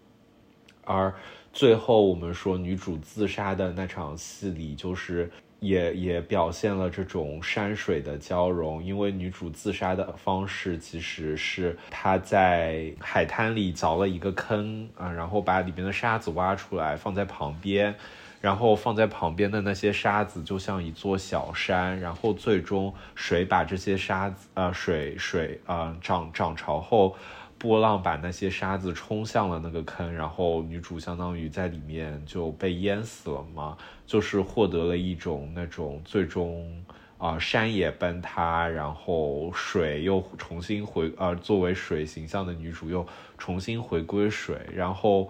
[0.85, 1.13] 而
[1.51, 8.83] 最后我们说女主自杀的那场戏里，就是也也表现了这种山水的交融。
[8.83, 17.93] 因为女主自杀的方式其实是她在海滩里凿了一个坑啊，然后把里面的沙子挖出来放在旁边。
[18.43, 27.15] 然后放在旁边的那些沙子就像一座小山，然后最终水把这些沙子，呃，水水啊涨涨潮后，
[27.57, 36.83] 波浪把那些沙子冲向了那个坑，然后女主相当于在里面就被淹死了嘛，就是获得了一种那种最终
[37.17, 45.29] 啊山也崩塌，然后水又重新回，呃，作为水形象的女主又重新回归水，然后。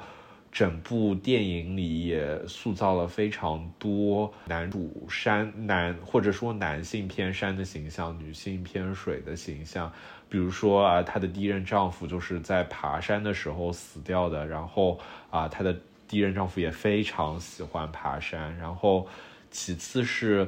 [0.54, 9.92] 整部电影里也塑造了非常多男主山男或者说男性偏山的形象，女性偏水的形象。
[10.30, 14.46] 比如说啊，她的第一任丈夫就是在爬山的时候死掉的。
[14.46, 15.00] 然后
[15.32, 15.76] 啊，她的
[16.08, 18.56] 第一任丈夫也非常喜欢爬山。
[18.58, 19.08] 然后
[19.50, 20.48] 其次是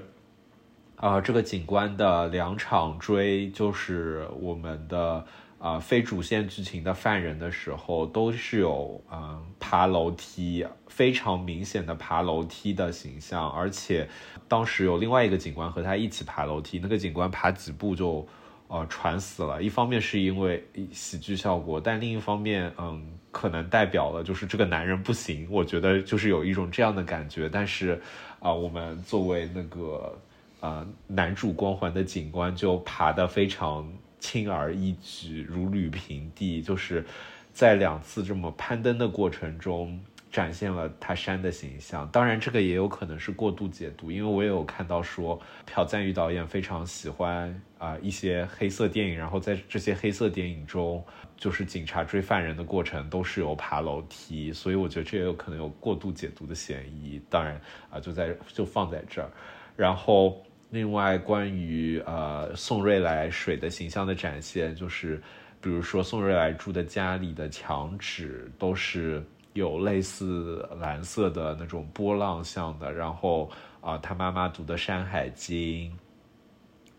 [0.98, 5.26] 啊，这个警官的两场追就是我们的。
[5.58, 13.50] 啊，非主线剧情的犯人的时候，都是有嗯爬楼梯，非常明显的爬楼梯的形象。
[13.50, 14.08] 而且
[14.48, 18.28] 当时有另外一个警官和他一起爬楼梯，那个警官爬几步就
[18.68, 19.63] 呃喘死了。
[19.63, 25.48] 一方面是因为喜剧效果，但另一方面，嗯，可能代表了就是这个男人不行。
[25.50, 27.50] 我觉得就是有一种这样的感觉。
[27.50, 28.00] 但是
[28.39, 30.15] 啊，我们作为那个
[30.60, 33.91] 呃男主光环的警官，就爬得非常。
[34.26, 37.06] 轻而易举，如履平地，就是
[37.54, 40.00] 在两次这么攀登的过程中，
[40.32, 42.10] 展现了他山的形象。
[42.10, 51.06] 当然，这个也有可能是过度解读，因为我也有看到说，朴赞玉导演非常喜欢啊一些黑色电影，然后在这些黑色电影中，
[51.38, 57.21] 就是警察追犯人的过程都是有爬楼梯，所以我觉得这也有可能有过度解读的嫌疑。
[57.30, 57.62] 当然
[57.92, 59.30] 啊，就在就放在这儿，
[59.78, 60.42] 然后。
[60.72, 65.22] 另外，关于呃宋瑞来水的形象的展现，就是
[65.62, 73.50] 比如说宋瑞来住的家里的墙纸都是有类似蓝色的那种波浪像的，然后
[73.80, 75.92] 啊，他妈妈读的《山海经》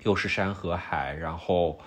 [0.04, 1.78] 又是山和海，然后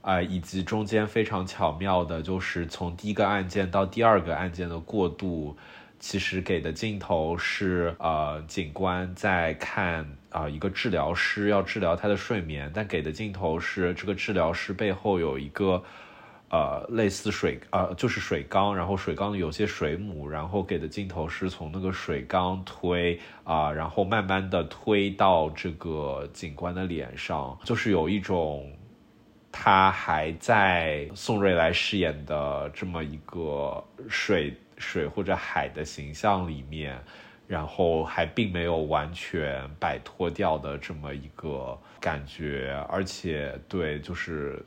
[0.00, 5.54] 啊，以及中间非常巧妙的，就是从第一个案件到第二个案件的过渡。
[5.98, 15.82] 其实给的镜头是，呃，警官在看啊一个治疗师要治疗他的睡眠，但给的镜头是这个治疗师背后有一个，
[16.50, 28.70] 呃，类似水，呃，就是水缸，然后水缸里有些水母，然后给的镜头是从那个水缸推啊，然后慢慢的推到这个警官的脸上，就是有一种
[29.50, 34.54] 他还在宋瑞来饰演的这么一个水。
[34.78, 36.98] 水或者海的形象里面，
[37.46, 44.64] 然后还并没有完全摆脱掉的这么一个感觉，而且对，就是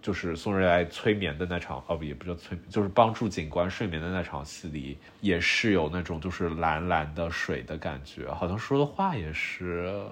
[0.00, 10.04] 就是宋瑞来催眠的那场，哦不，也不叫催，就是帮助警官睡眠的那场戏里，也是有那种就是蓝蓝的水的感觉，好像说的话也是，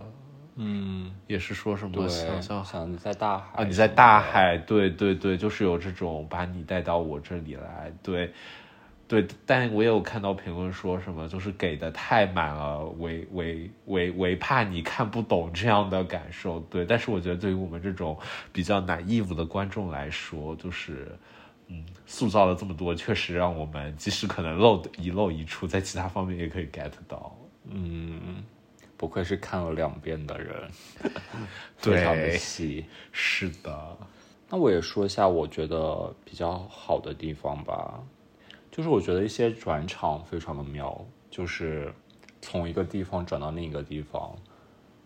[0.57, 8.33] 嗯，也是说什么对，想象想你在大海啊，你在大海，对对对，就是有这种把你带到我这里来，对
[9.11, 18.17] 对，但我也有看到评论说什么，就是给的太满了，唯唯唯唯怕你看不懂这样的感受，对，但是我觉得对于我们这种
[18.53, 21.19] 比较 naive 的观众来说，就是。
[21.73, 27.33] 嗯，塑造了这么多，确实让我们即使可能漏一漏一处，在其他方面也可以 get 到。
[27.69, 28.43] 嗯，
[28.97, 30.69] 不愧是看了两遍的人，
[31.81, 32.85] 对 非常的细。
[33.13, 33.97] 是的，
[34.49, 38.03] 那我也说一下我觉得比较好的地方吧，
[38.81, 40.99] 就是我觉得一些转场非常的妙，
[41.31, 41.93] 就是
[42.41, 44.35] 从一个地方转到另一个地方，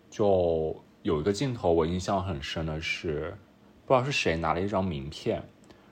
[0.09, 3.35] 就有一个镜头我印象很深的是，
[3.85, 5.43] 不知道是谁拿了一张名片，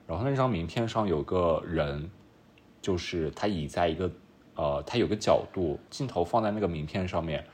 [0.06, 2.10] 然后那张名片上有个人，
[2.80, 4.10] 就是他倚在一个
[4.54, 7.44] 呃，他有个角度，镜头放在那个名片上面。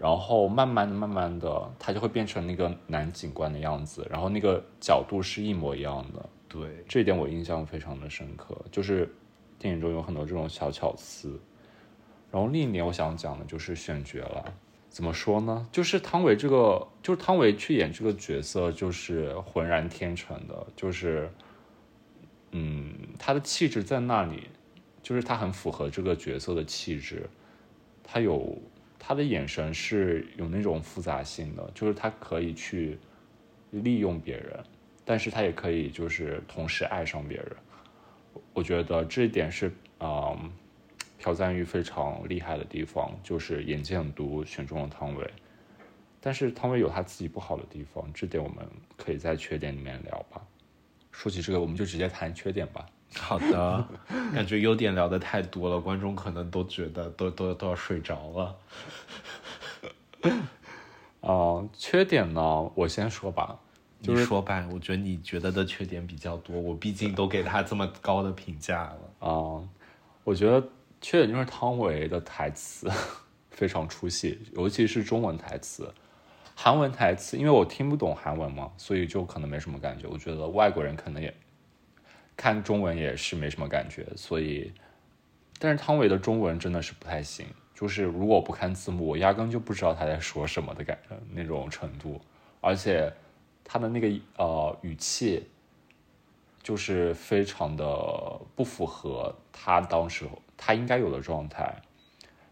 [0.00, 6.26] 然后慢慢的、慢慢的，他就会变成那个男警官的样子，然后那个角度是一模一样的。
[6.48, 9.14] 对，这一点我印象非常的深刻，就是
[9.58, 11.40] 电影中有很多这种小巧思。
[12.30, 14.54] 然后另一点我想讲的就是选角了，
[14.88, 15.66] 怎么说呢？
[15.72, 21.30] 就是汤唯这个，就是汤唯去演这个角色，就是浑然天成的，就是，
[22.50, 24.48] 嗯，他的气质在那里，
[25.02, 27.28] 就是他很符合这个角色的气质，
[28.02, 28.58] 他有
[28.98, 32.98] 他的眼神是有那种复杂性的，就是他可以去
[33.70, 34.62] 利用别人。
[35.08, 37.56] 但是他也可以就是同时爱上别人，
[38.56, 40.50] 我觉得这一点是啊、嗯
[41.18, 45.30] 朴赞玉非常厉害的地方，就是演技很毒，选中了汤唯。
[46.20, 48.64] 但是汤唯有他自己不好的地方，这点我们
[48.96, 50.40] 可以在缺点里面聊吧。
[51.10, 52.86] 说起这个，我们就直接谈缺点吧。
[53.18, 53.88] 好的，
[54.32, 58.56] 感觉优点聊的太多了，观众可能都觉得都都都要睡着了。
[61.20, 63.58] 啊、 缺点呢，我先说吧。
[64.06, 69.28] 你说吧，我觉得你觉得的缺点比较多，我毕竟都给他这么高的评价了。
[69.28, 69.62] 啊、
[70.24, 70.66] 我觉得
[71.00, 72.90] 缺点就是汤唯的台词
[73.50, 75.92] 非常出戏，尤其是中文台词。
[76.58, 80.08] 韩文台词，因为我听不懂韩文嘛，所以就可能没什么感觉。
[80.08, 81.34] 我觉得外国人可能也
[82.34, 84.72] 看中文也是没什么感觉，所以，
[85.58, 92.18] 但是汤唯的中文真的是不太行，就是如果我不看字幕，我压根就不知道他在说什么的感觉那种程度，
[92.62, 93.12] 而且
[93.68, 95.44] 他的那个呃语气，
[96.62, 97.84] 就是非常的
[98.54, 100.24] 不符合他当时
[100.56, 101.82] 他应该有的状态。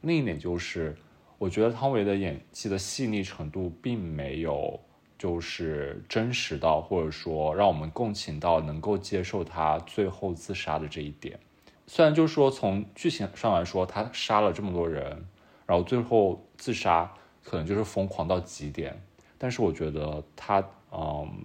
[0.01, 0.95] 另一点就是，
[1.39, 4.79] 我觉得汤唯的演技的细腻程度并没有
[5.17, 11.39] 就是真实到，或者说让我们共情到能够接受他最后自杀的这一点。
[11.87, 15.25] 虽然就是说从剧情上来说，他杀了这么多人，
[15.65, 17.11] 然后最后自杀
[17.43, 19.01] 可能就是疯狂到极点，
[19.39, 20.62] 但是我觉得他
[20.97, 21.45] 嗯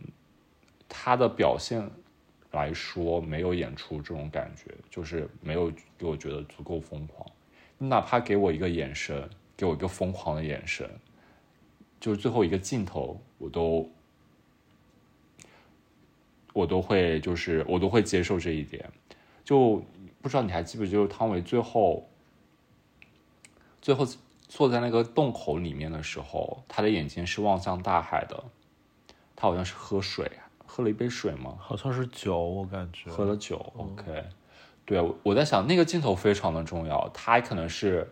[0.88, 1.90] 他的表现
[2.52, 7.26] 来说没有演出这种感觉，就是没有给我觉得足够疯狂。
[7.78, 10.90] 哪怕给我一个眼神，给我一个疯狂的眼神，
[12.00, 13.90] 就是最后一个镜头，我都
[16.54, 18.90] 我都会就是我都会接受这一点。
[19.46, 19.84] 就
[20.22, 22.10] 不知道你还记不记得，汤唯最后
[23.82, 24.06] 最后
[24.48, 28.44] 坐在那个洞口里面的时候，他的眼睛是望向大海的。
[29.42, 30.30] 他好像是喝水，
[30.66, 31.56] 喝了一杯水吗？
[31.62, 33.56] 好像是酒，我感觉喝了酒。
[33.78, 34.26] OK，
[34.86, 38.06] 对，我我在想那个镜头非常的重要，它可能是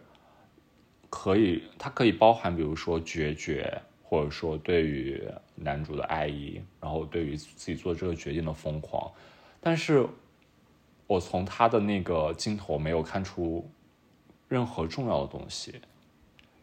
[1.09, 5.21] 可以，它可以包含，比如说决绝，或者说对于
[5.53, 9.11] 男主的爱意，然后对于自己做这个决定的疯狂。
[9.59, 10.07] 但是，
[11.07, 13.69] 我从他的那个镜头没有看出
[14.47, 15.82] 任何重要的东西，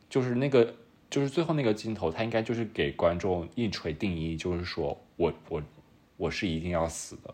[0.09, 0.75] 就是那个。
[1.15, 5.63] 就是最后那个镜头，他应该就是给观众一锤定音，就是说我我
[6.17, 7.33] 我是一定要死的。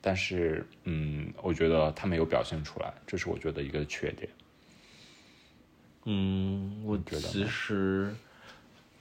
[0.00, 4.30] 但是，嗯，我觉得他没有表现出来，这是我觉得一个缺点。
[6.04, 8.14] 嗯，我觉得其实，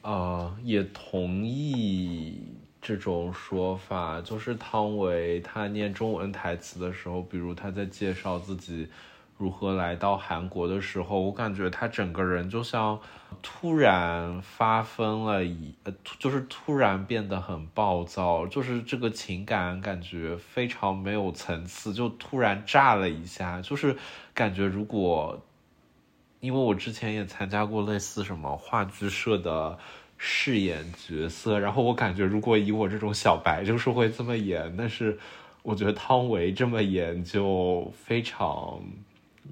[0.01, 2.41] 呃，也同意
[2.81, 4.19] 这种说法。
[4.19, 8.87] 就是汤唯他念中文台词的时候，比如他在介绍自己
[9.43, 12.97] 如何来到韩国的时候，我感觉他整个人就像
[13.41, 23.97] 突然发疯了一，呃，就是突然变得很暴躁，就是这个情感感觉非常没有层次，就突然炸了一下，就是
[24.33, 25.37] 感觉如果。
[26.39, 29.77] 因为我之前也参加过类似什么话剧社的
[30.17, 35.17] 饰演角色，然后我感觉如果以我这种小白就是会这么演，但是
[35.61, 38.77] 我觉得汤唯这么演就非常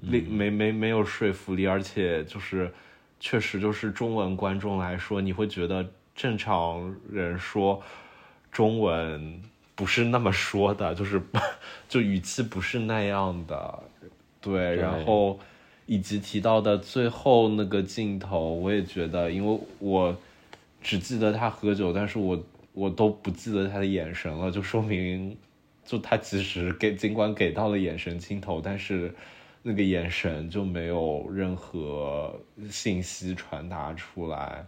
[0.00, 2.72] 力没没没有说服力，而且就是
[3.20, 7.82] 确实就是中文观众来说，你会觉得正常人说
[8.50, 9.40] 中文
[9.74, 11.22] 不是那么说的，就是
[11.88, 13.82] 就语气不是那样的，
[14.40, 15.38] 对，然后。
[15.84, 20.16] 以及提到的最后那个镜头，我也觉得，因为我
[20.80, 22.40] 只记得他喝酒，但是我
[22.72, 25.36] 我都不记得他的眼神了，就说明，
[25.84, 29.12] 就他其实给尽管给到了眼神镜头，但是
[29.62, 32.34] 那个眼神就没有任何
[32.70, 34.66] 信息传达出来。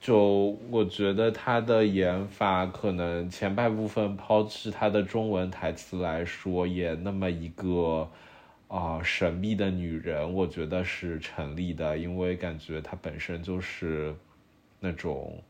[0.00, 8.08] 就我觉得他的演法可能前半部分抛弃他的中文台词来说，演那么一个。
[8.68, 14.12] 啊，神秘的女人，我觉得是成立的，因为感觉她本身就是
[14.80, 15.40] 那种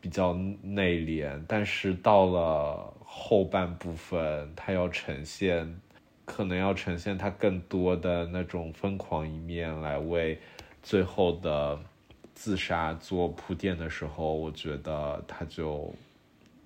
[0.00, 0.32] 比较
[0.62, 5.76] 内敛，但是到了后半部分，她要呈现，
[6.24, 10.38] 可能要呈现他更多的那种疯狂一面，来为
[10.82, 11.78] 最后的
[12.34, 15.94] 自杀做铺垫的时候，我觉得他就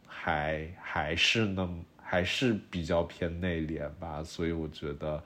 [0.06, 1.68] 还还是那
[2.02, 5.22] 还是比较偏内敛吧，所以我觉得。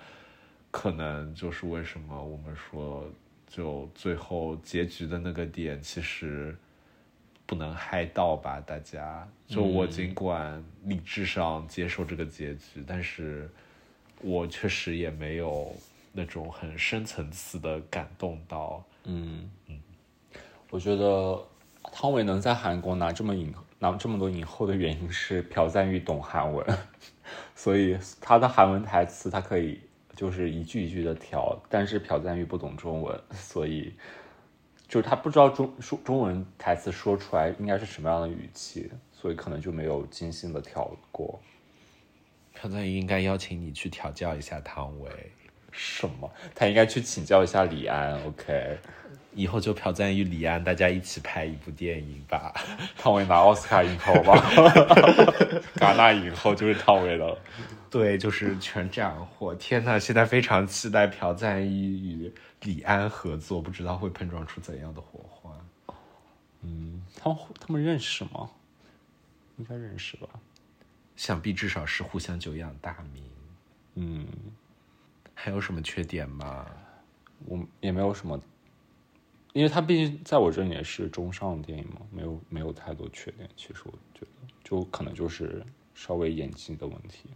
[0.73, 3.05] 可能就是为什么我们说，
[3.49, 6.57] 就最后结局的那个点，其实
[7.45, 8.61] 不能嗨到吧？
[8.61, 13.51] 大家，就我尽管理智上接受这个结局，但是
[14.23, 15.75] 我确实也没有
[16.13, 18.83] 那种很深层次的感动到。
[19.05, 19.81] 嗯嗯，
[20.71, 21.39] 我觉得
[21.93, 26.67] 汤唯能在韩国拿这么影拿这么多影后的原因是朴赞玉懂韩文，
[27.57, 29.81] 所以他的韩文台词他可以。
[30.17, 33.95] 就是一句一句的调，但是朴赞玉不懂中文，所以
[34.87, 41.41] 就是他不知道中说中文台词说出来应该是什么样的语气，所以可能就没有精心的调过。
[42.61, 45.11] 朴赞玉应该邀请你去调教一下汤唯，
[45.73, 46.31] 什么？
[46.55, 48.23] 他应该去请教一下李安。
[48.25, 48.79] OK。
[49.33, 52.53] 以后就朴赞玉、李安，大家一起拍一部电影吧。
[52.99, 54.35] 汤唯拿奥斯卡影后吧，
[55.79, 57.39] 戛纳影后就是汤唯了。
[57.89, 59.55] 对，就是全斩获。
[59.55, 65.53] 天呐，现在非常期待朴赞玉与李安合作，不知道会碰撞出怎样的火花。
[66.63, 68.51] 嗯，他们他们认识吗？
[69.59, 70.29] 应该认识吧。
[71.21, 73.23] 想必至少是互相久仰大名。
[73.97, 74.27] 嗯，
[75.35, 76.65] 还有什么缺点吗？
[77.45, 78.41] 我也没有什么。
[79.53, 83.47] 因为它毕竟在我这里也是中上电影嘛，没有没有太多缺点。
[83.55, 84.27] 其实我觉得，
[84.65, 85.63] 就可能就是
[85.95, 87.29] 稍微演技的问题。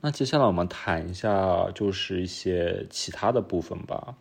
[0.00, 4.16] 那接下来我们谈一下，就是一些其他的部分吧。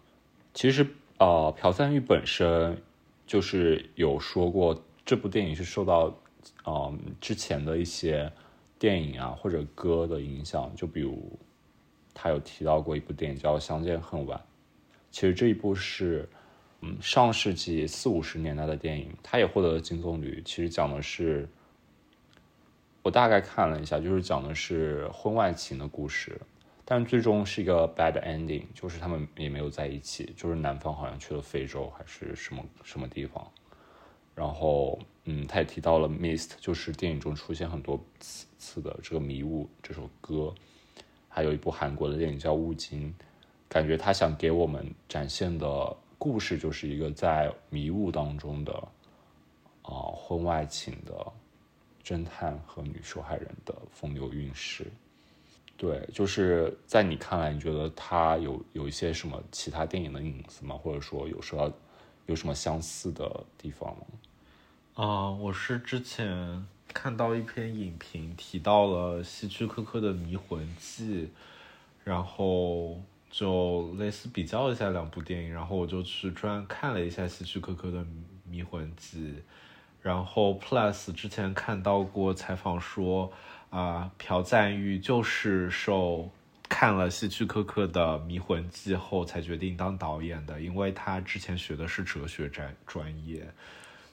[0.52, 0.82] 其实
[1.20, 2.82] 啊，朴赞玉本身
[3.28, 6.12] 就是有说过，这部电影是受到
[6.66, 8.32] 嗯之前的一些
[8.82, 10.76] 电影啊或者歌的影响。
[10.76, 11.40] 就比如
[12.14, 14.38] 他有提到过一部电影叫《相见恨晚》，
[15.12, 16.28] 其实这一部是。
[16.84, 20.44] 嗯，上世纪四五十年代的电影，它也获得了金棕榈。
[20.44, 21.48] 其实讲的是，
[23.04, 26.42] 我大概看了一下，就是讲的是婚外情的故事，
[26.84, 33.48] 但最终是一个 bad ending，就是他们也没有在一起，就是男方好像去了非洲还是什么什么地方。
[34.42, 40.52] 然后，嗯，他也提到了 mist，就是电影中出现很多次的这个迷雾这首歌，
[41.30, 43.14] 还有一部韩国的电影叫《雾津》，
[43.70, 45.96] 感觉他想给我们展现的。
[46.24, 48.72] 故事就是一个在迷雾当中的
[49.82, 51.34] 啊婚外情的
[52.04, 54.86] 侦探和女受害人的风流韵事。
[55.78, 60.76] 对，就是在你看来，你觉得他有有一些什么其他电影的影子吗？
[60.76, 61.72] 或者说有时候
[62.28, 64.06] 有什么相似的地方吗？
[64.94, 71.26] 啊，我是之前看到一篇影评提到了希区柯克的《迷魂记》，
[72.04, 73.02] 然后。
[73.32, 78.02] 就类似比较一下两部电影，然后我就去专看了一下希区柯克的
[78.44, 79.20] 《迷魂记》，
[80.02, 83.32] 然后 Plus 之前看到过采访说，
[83.70, 86.30] 啊，朴赞玉就是受
[86.68, 93.48] 看了希区柯克的《迷魂记》后才决定当导演的，因为他之前学的是哲学专专业，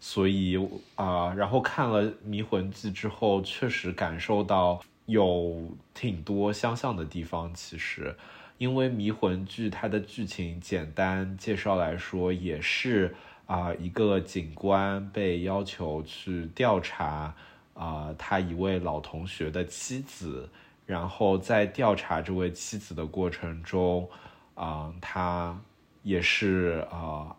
[0.00, 0.56] 所以
[0.94, 8.14] 啊，然后看了《迷魂记》之后，确实感受到有挺多相像的地方，其实。
[8.58, 13.14] 因为迷魂剧它的剧情简单介绍来说，也是
[13.46, 17.32] 啊一个警官被要求去调查
[17.74, 20.48] 啊他一位老同学的妻子，
[20.86, 24.08] 然后在调查这位妻子的过程中，
[24.56, 25.56] 啊他
[26.02, 27.36] 也是啊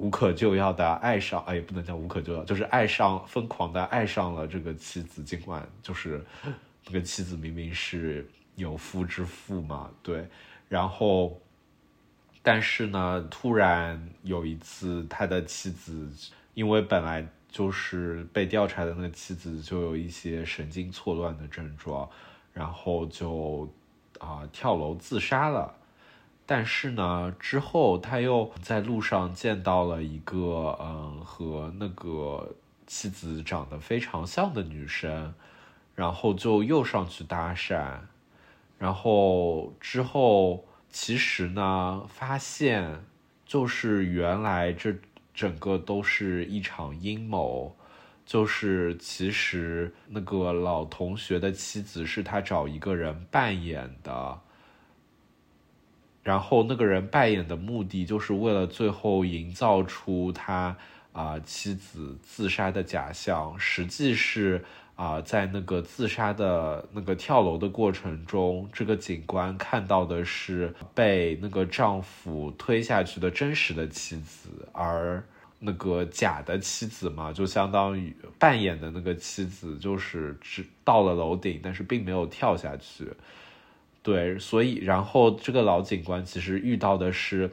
[0.00, 6.24] 无可救药的爱上，哎，也不能叫无可救药，就是爱上疯狂的爱上了这个妻子，尽管就是
[6.82, 8.26] 这个妻子明明是
[8.56, 10.26] 有夫之妇嘛，对，
[10.70, 11.38] 然后，
[12.42, 16.08] 但是呢，突然有一次，他的妻子
[16.54, 22.08] 因为本来就是被调查的那个妻子就有一些神经错乱的症状，
[22.54, 23.70] 然后就
[24.18, 25.74] 啊跳楼自杀了。
[26.52, 32.56] 但是呢，之后他又在路上见到了一个，嗯，和那个
[32.88, 35.32] 妻子长得非常像的女生，
[35.94, 38.00] 然后就又上去搭讪，
[38.78, 43.04] 然后之后其实呢，发现
[43.46, 44.92] 就是原来这
[45.32, 47.76] 整个都是一场阴谋，
[48.26, 54.40] 就是其实那个老同学的妻子是他找一个人扮演的。
[56.22, 60.76] 然后那个人扮演的目的就是为了最后营造出他
[61.12, 64.62] 啊妻子自杀的假象，实际是
[64.96, 75.24] 啊在那个自杀的那个跳楼的过程中，这个警官看到的是被那个丈夫推下去的真实的妻子，而
[75.58, 83.10] 那个假的妻子嘛，就相当于扮演的那个妻子就是只到了楼顶，但是并没有跳下去。
[84.02, 87.50] 对，所以然后这个老警官其实遇到的是，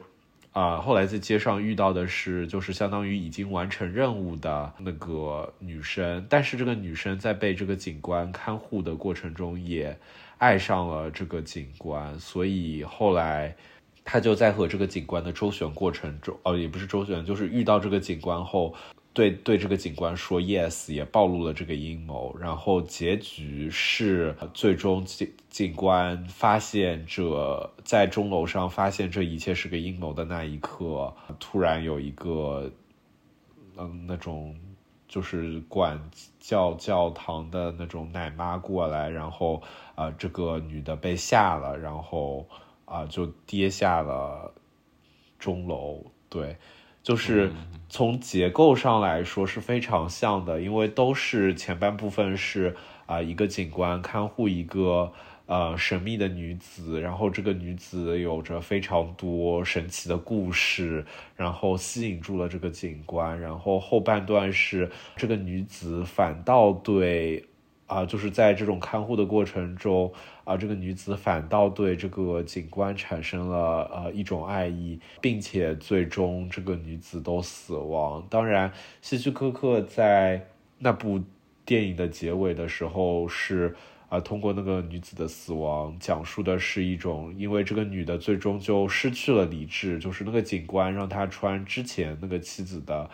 [0.52, 9.94] 啊，后来在街上遇到的是，就是相当于已经完成任务的那个女生，但是这个女生在被这个警官看护的过程中也
[10.38, 13.54] 爱上了这个警官，所以后来
[14.04, 18.74] 他就在和这个警官的周旋过程中，哦，也不是周旋，就是遇到这个警官后。
[19.18, 22.36] 对对，这个警官说 yes，也暴露了这个阴谋。
[22.38, 32.70] 然后结局是，最终警警官发现这在钟楼上发现这一切是个阴谋的那一刻，突然有一个，
[33.76, 34.56] 嗯，那种
[35.08, 36.00] 就是管
[36.38, 39.60] 教教堂的那种奶妈过来，然后
[39.96, 42.48] 啊，这个女的被吓了，然后
[42.84, 44.54] 啊就跌下了
[45.40, 46.04] 钟楼。
[46.28, 46.56] 对。
[47.08, 47.50] 就是
[47.88, 55.10] 从结构上来说是非常像的，因为都是前半部分是啊一个警官看护一个
[55.46, 61.02] 呃神秘的女子，然后这个女子有着非常多神奇的故事，
[61.34, 67.47] 然后吸引住了这个警官，然后后半段是这个女子反倒对。
[67.88, 70.12] 啊，就是在这种看护的过程中，
[70.44, 78.24] 啊，这个女子反倒对这个警官产生了呃一种爱意，并且最终这个女子都死亡。
[78.28, 78.70] 当然，
[79.00, 80.46] 希区柯克在
[80.78, 81.18] 那部
[81.64, 83.74] 电影的结尾的时候是
[84.10, 93.08] 啊，通过那个女子的死亡，讲述的是一种，因为这个女的最终就失去了理智，就是那个警官让她穿之前那个妻子的。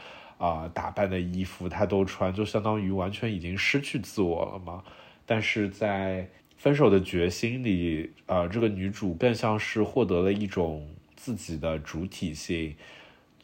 [0.45, 4.85] 啊，打扮的衣服他都穿，就相当于完全已经失去自我了嘛。
[5.25, 6.21] 但是在
[6.59, 10.87] 《分手的决心》里，啊，这个女主更像是获得了一种
[11.17, 12.77] 自己的主体性。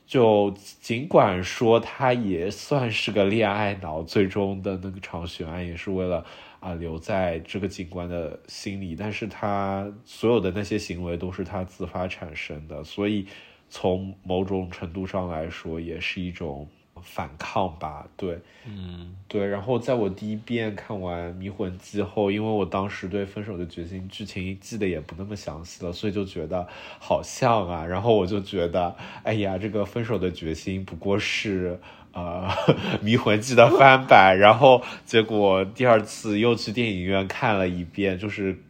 [0.07, 6.23] 就尽管说她也算是个恋爱脑，最终的那个场悬案也是为了
[6.59, 13.27] 啊留在这个警官的心里，但是她所有的那些行为都是她自发产生的，所以
[13.71, 16.69] 从某种程度上来说，也是一种。
[17.03, 19.47] 反抗吧，对，嗯，对。
[19.47, 26.67] 然后在我第一遍看完《迷魂记》后，因为我当时对《分手的决心》剧情记得也不那么详细了，所以就觉得
[26.99, 27.85] 好像啊。
[27.87, 31.79] 然后我就觉得，哎呀，这个《分手的决心》不过是
[32.13, 32.49] 呃
[33.03, 34.39] 《迷魂记》的翻版。
[34.39, 38.63] 然后结果第二次又去电影院看了一遍，就是。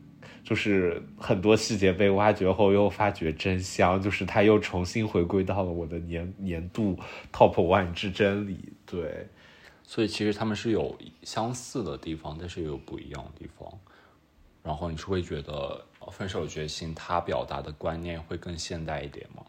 [0.51, 6.99] 就是很多细节被挖掘后，又发觉真相，就是他又重新回归到了我的年年度
[7.33, 8.59] top one 之真里。
[8.85, 9.29] 对，
[9.85, 13.73] 所以其实他们是有相似的地方，但是也有不一样的地方。
[14.65, 19.45] 然后你是会觉得《分手决心》他表达的观念会更现代一点吗？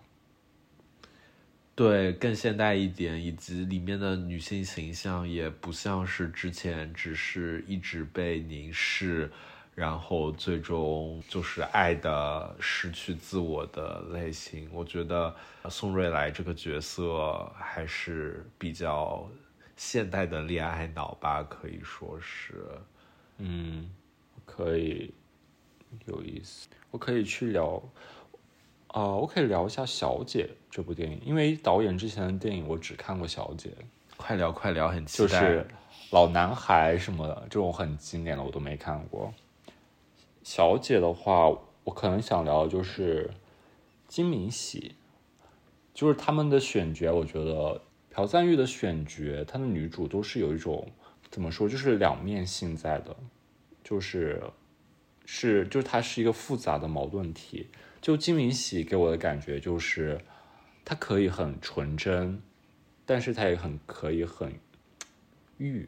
[1.74, 9.32] 对，更现代一点，以及里面的女性形象也不像是之前只是一直被凝视。
[9.74, 15.34] 然后最终就是爱的失去自我的类型，我觉得
[15.70, 19.28] 宋瑞来这个角色还是比较
[19.78, 22.66] 现代的恋爱脑吧，可以说是，
[23.38, 23.90] 嗯，
[24.46, 25.14] 可以
[26.06, 27.82] 有意思，我可以去聊，
[28.88, 33.70] 啊，我可以聊一下《小姐》这部电影，因为导演之前的电影我只看过《小姐》，
[34.18, 35.66] 快聊快聊，很期待，就是
[36.12, 39.34] 老男孩什么的这种很经典的我都没看过。
[40.44, 41.50] 小姐的话，
[41.84, 43.30] 我可能想聊的就是
[44.08, 44.96] 金敏喜，
[45.94, 50.92] 就是他们的选角，我觉得朴赞玉的选角，她的女主都是有一种
[51.30, 53.16] 怎么说，就是两面性在的，
[53.84, 54.42] 就是
[55.26, 57.68] 是就是她是一个复杂的矛盾体。
[58.02, 60.20] 就金敏喜给我的感觉就是，
[60.84, 62.42] 她可以很纯真，
[63.06, 64.52] 但是她也很可以很
[65.58, 65.88] 欲，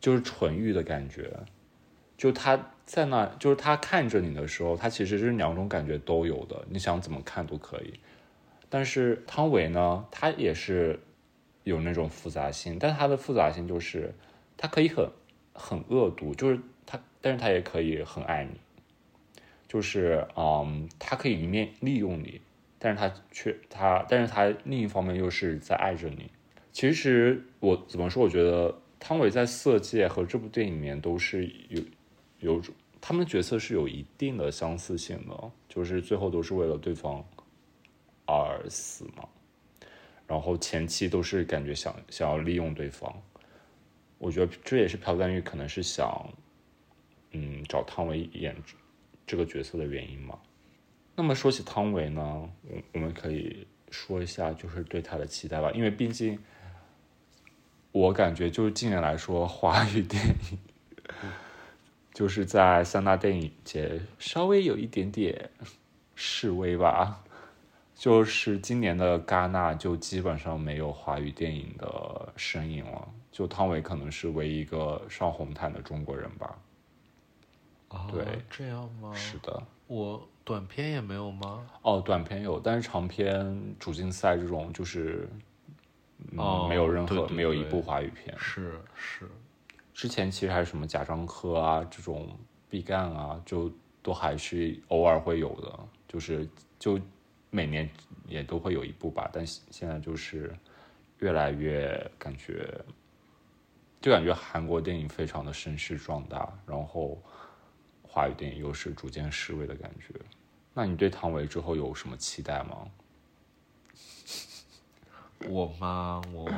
[0.00, 1.40] 就是纯欲的感觉。
[2.16, 7.94] 就她在那，就是他看着你的时候，他其实是两种感觉都有的，你想怎么看都可以。
[8.68, 10.98] 但是汤唯呢，她也是
[11.62, 14.12] 有那种复杂性，但她的复杂性就是，
[14.56, 15.08] 她可以很
[15.52, 18.58] 很恶毒，就是她，但是她也可以很爱你。
[19.68, 22.40] 就是嗯，他可以一面利用你，
[22.76, 26.28] 但是他却他，但是他另一方面又是在爱着你。
[26.72, 28.20] 其实我怎么说？
[28.24, 31.80] 我觉得汤唯在《色戒》和这部电影里面都是有
[32.40, 37.24] 有种他们角色是有一定的相似性的，就是最后都是为了对方
[38.26, 39.28] 而死嘛。
[40.26, 43.12] 然后前期都是感觉想想要利用对方。
[44.18, 46.28] 我觉得这也是朴赞玉可能是想
[47.32, 48.54] 嗯找汤唯演。
[49.26, 50.36] 这个角色的原因嘛，
[51.14, 52.20] 那么说起汤唯呢，
[52.62, 55.70] 我我们可以说一下，就是对他的期待吧。
[55.70, 56.36] 因为毕竟，
[57.92, 60.58] 我感觉就是近年来说，华语电影
[62.20, 65.48] 就是在三大电影节稍微有一点点
[66.14, 67.24] 示威吧。
[67.94, 76.58] 就是今年的戛纳就基本上没有华语电影的身影了，就汤唯可能是唯一一个上红毯的中国人吧。
[78.12, 79.14] 对，这样吗？
[79.14, 81.66] 是的，我短片也没有吗？
[81.80, 85.26] 哦，短片有，但是长片主竞赛这种就是，
[86.32, 88.36] 嗯，没有任何没有一部华语片。
[88.38, 89.26] 是是，
[90.00, 92.26] 之前其实还是什么贾樟柯啊这种
[92.70, 93.70] 毕赣啊，就
[94.02, 95.78] 都还是偶尔会有的，
[96.08, 96.48] 就是
[96.78, 96.98] 就
[97.50, 97.86] 每年
[98.26, 100.56] 也都会有一部吧，但现在就是
[101.18, 102.82] 越来越感觉，
[104.00, 107.22] 就感觉韩国电影非常的声势壮大，然后。
[108.12, 110.12] 华语电影又是逐渐失位的感觉，
[110.74, 112.90] 那你对唐唯之后有什么期待吗？
[115.48, 116.20] 我吗？
[116.32, 116.50] 我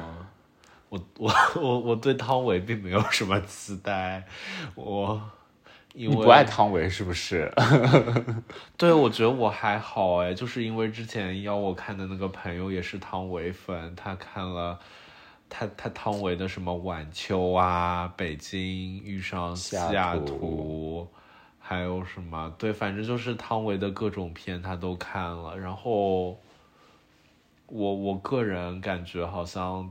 [0.93, 4.22] 我我我我对汤唯并没有什么期待，
[4.74, 5.18] 我
[5.95, 7.51] 你不爱汤唯是不是？
[8.76, 14.78] 对，我觉得我还好哎，就是因为之前邀我看的那个朋友也是汤唯粉，他看了
[15.49, 21.09] 他他汤唯的什么晚秋啊，北京遇上西雅图。
[21.64, 22.53] 还有什么？
[22.59, 25.57] 对，反正就是汤唯的各种片他都看了。
[25.57, 26.36] 然后，
[27.68, 29.90] 我我个人感觉好像，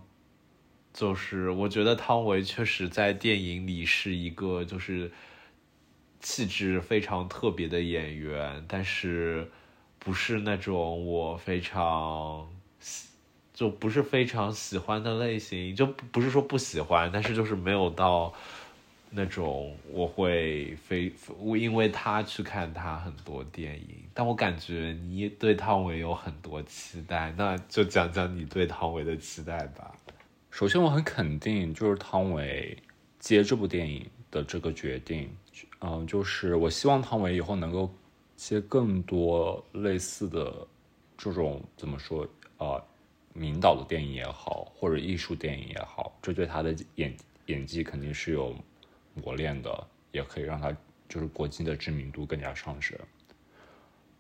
[0.94, 5.12] 就是我觉得汤唯确实在电影里是一个就是
[6.20, 9.50] 气质非常特别的演员，但是
[10.00, 12.48] 不是那种我非常
[13.54, 15.76] 就不是非常喜欢的类型。
[15.76, 18.34] 就不是说不喜欢，但是就是没有到。
[19.14, 29.94] 那种我会非我因为他去看他很多电影，但我感觉你对汤唯有很多期待，那就讲讲你对汤唯的期待吧。
[30.52, 32.78] 首先，我很肯定就是汤唯
[33.18, 35.36] 接这部电影的这个决定，
[35.80, 37.90] 嗯，就是我希望汤唯以后能够
[38.36, 40.68] 接更多类似的
[41.18, 42.28] 这种怎么说
[42.58, 42.84] 啊，
[43.34, 47.16] 名导的电影也好，或者艺术电影也好，这对他的演
[47.48, 48.56] 演技肯定是有。
[49.14, 50.74] 磨练的也可以让他
[51.10, 52.98] 就是国际的知名度更加上升。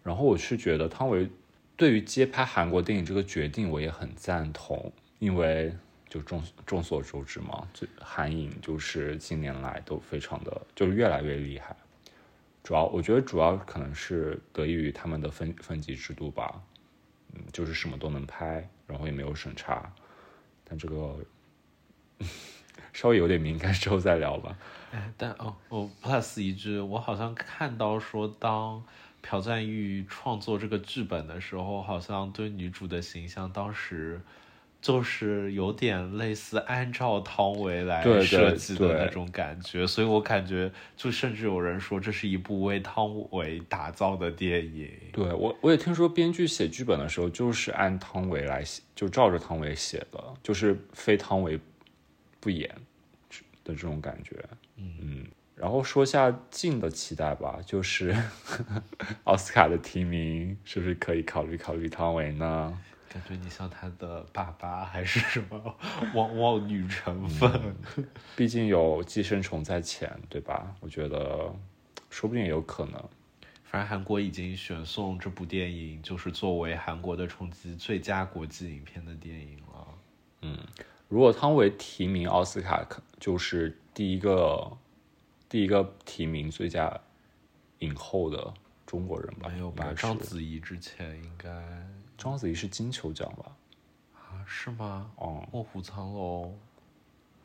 [0.04, 1.30] 然后我是觉得汤唯
[1.78, 5.74] 对于接拍韩国电影这个决定我也很赞同，因为
[6.12, 11.76] 就众众所周知嘛，这韩影就是近年来都非常的就是越来越厉害。
[12.62, 16.62] 主要我觉得主要可能是得益于他们的分分级制度吧，
[17.34, 19.92] 嗯，就是什么都能拍，然后也没有审查。
[20.64, 21.18] 但这个。
[22.94, 24.58] 稍微有点敏感，之后再聊吧。
[25.18, 28.84] 但哦，我 plus 一句，我好像看到说，当
[29.22, 34.22] 朴赞玉创作这个剧本的时候，好像对女主的形象，当时
[34.82, 44.90] 就是有点类似按照汤唯来设计的那种感觉，所以我感觉，就甚至有人说这是一部为汤唯打造的电影。
[45.14, 51.60] 对我，我也听说编剧写剧本的时候，就是按汤唯来写，就照着汤唯写的，就是非汤唯。
[52.44, 52.68] 不演
[53.64, 54.36] 的这种感觉，
[54.76, 55.24] 嗯，
[55.56, 58.16] 然后说下近的期待吧，就是
[59.26, 62.76] 奥斯卡的提名是不是可以考虑考虑汤唯呢？
[63.12, 65.76] 感觉你像他的爸爸还是什么
[66.16, 67.76] 汪汪女成分？
[68.38, 70.74] 毕竟有寄生虫在前，对吧？
[70.80, 71.54] 我觉得
[72.10, 72.94] 说不定有可能。
[73.66, 79.88] 反正韩国已经选送这部电影，就是作为韩国的冲击最佳国际影片的电影了。
[80.44, 80.58] 嗯，
[81.10, 84.72] 如果汤唯提名奥斯卡，可就是第一个
[85.50, 86.98] 第一个提名最佳
[87.80, 88.54] 影后的
[88.86, 89.50] 中国人吧？
[89.50, 89.94] 没有吧？
[89.94, 91.50] 章子怡之前应该
[92.22, 93.56] 章子怡是金球奖吧？
[94.16, 95.12] 啊，是吗？
[95.16, 96.56] 哦，卧虎藏龙，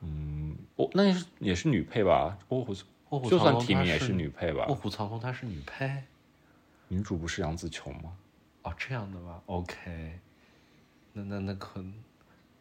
[0.01, 2.37] 嗯，哦，那也是也是女配吧？
[2.49, 2.74] 卧虎
[3.09, 4.74] 卧虎就算藏龙她提名也是女配吧卧？
[4.74, 6.03] 虎藏龙她是女配。
[6.89, 8.12] 女主不是杨紫琼吗？
[8.62, 10.18] 哦，这样的吗？OK，
[11.14, 11.95] 那那那可能，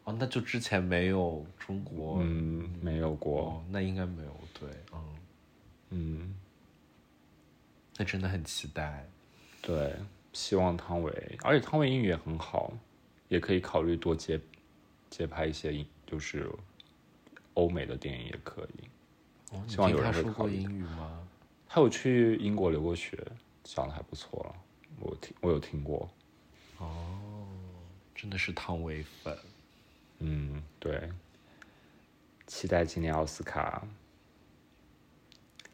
[0.05, 3.41] 哦，那就之前没有中国，嗯，没有过。
[3.49, 5.15] 哦，那应该没有，对，嗯，
[5.89, 6.35] 嗯，
[7.97, 9.05] 那真的很期待。
[9.61, 9.95] 对，
[10.35, 12.73] 希望汤唯，而且汤唯英语也很好，
[13.29, 14.37] 也可以考虑多接
[15.09, 16.51] 接拍一些就是
[17.53, 19.55] 欧美的电影也可以。
[19.55, 21.25] 哦，你希望有听他说过人会考虑英语吗？
[21.69, 23.17] 他有去英国留过学，
[23.63, 24.55] 讲的还不错了，
[24.99, 26.09] 我听我有听过。
[26.79, 27.47] 哦
[28.13, 29.37] 真的是汤唯粉。
[30.19, 31.09] 嗯，对，
[32.45, 33.87] 期待今年奥斯卡，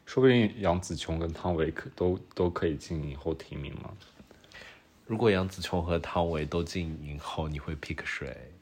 [0.06, 3.92] 说不定杨紫琼跟汤唯可都都可以进以后提名嘛。
[5.06, 8.52] 如果杨紫琼和汤唯都进影后，你会 pick 谁？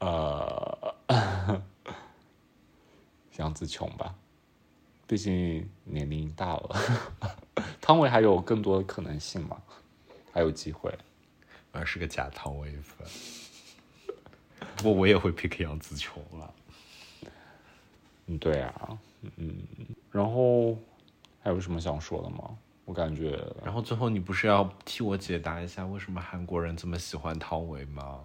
[0.00, 0.94] 呃，
[3.38, 4.14] 杨紫琼吧，
[5.06, 6.76] 毕竟年龄大了，
[7.80, 9.62] 汤唯还有更多的可能性嘛，
[10.32, 10.92] 还有机会。
[11.74, 13.08] 而是个假汤唯粉。
[14.76, 16.54] 不过我也会 pick 杨紫琼了。
[18.26, 18.98] 嗯，对啊，
[19.36, 19.56] 嗯，
[20.10, 20.76] 然后
[21.42, 22.58] 还有什么想说的吗？
[22.84, 28.20] 我感觉然后最后你不是要替我解答一下为什么韩国人这么喜欢汤唯吗？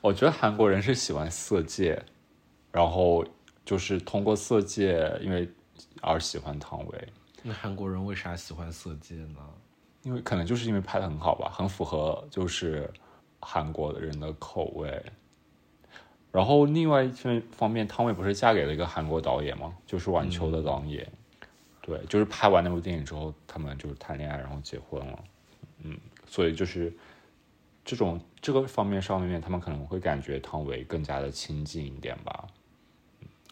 [0.00, 2.00] 我觉得韩国人是喜欢色戒，
[2.70, 3.24] 然后
[3.64, 5.48] 就是通过色戒，因为
[6.00, 7.08] 而喜欢汤唯，
[7.42, 9.40] 那韩国人为啥喜欢色戒呢？
[10.02, 12.88] 因为可能就是因为拍的很好吧，很符合就是
[13.40, 15.02] 韩国的人的口味。
[16.30, 17.10] 然后另外一
[17.52, 19.74] 方面，汤唯不是嫁给了一个韩国导演吗？
[19.86, 21.10] 就是晚秋的导演。
[21.86, 25.24] 对，就是拍完那部电影之后，他们就是谈恋爱，然后结婚了。
[25.80, 26.90] 嗯，所以就是
[27.84, 32.46] 这种这个方面上面，他们可能会感觉汤唯更加的亲近一点吧。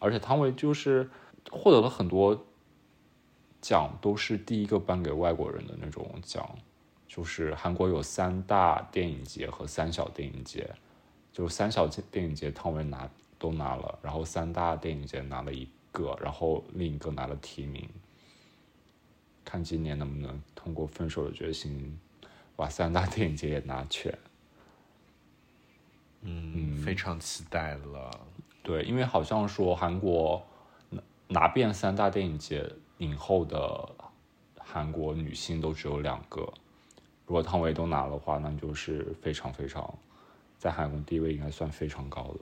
[0.01, 1.11] 而且汤唯就是
[1.51, 2.47] 获得了很多
[3.61, 6.49] 奖，都是第一个颁给外国人的那种奖。
[7.07, 10.75] 就是韩国有三大电影节和三小电影节，
[11.31, 13.07] 就三小电影节汤唯拿
[13.39, 17.87] 都拿了，然后三大电影节拿了一个，然后另一个拿了提名。
[19.45, 21.99] 看今年能不能通过《分手的决心》
[22.57, 24.17] 把三大 电影节也拿全。
[26.23, 28.11] 嗯，非常期待了。
[28.63, 30.41] 对，因为好像说韩国
[30.91, 33.91] 拿拿遍三大电影节影后的
[34.59, 36.41] 韩国女星都只有两个，
[37.27, 39.99] 如果汤唯都拿的话，那就是非常非常
[40.59, 42.41] 在韩国地位应该算非常高的。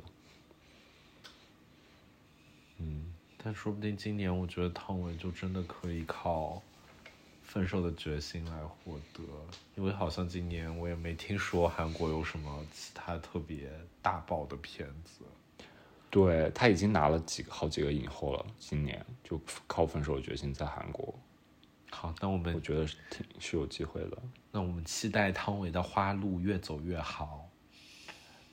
[3.43, 6.63] 但说不定今年，我觉得汤唯就真的可以靠
[7.53, 9.25] 分手的决心来获得，
[9.75, 13.69] 因为好像今年我也没听说韩国有什么其他特别
[14.01, 15.25] 大爆的片子。
[16.11, 21.13] 对他已经拿了几个好几个影后了，今年就靠分手的决心在韩国，
[21.91, 24.19] 好，那我们我觉得是挺是有机会的。
[24.53, 27.49] 那我们期待汤唯的花路越走越好。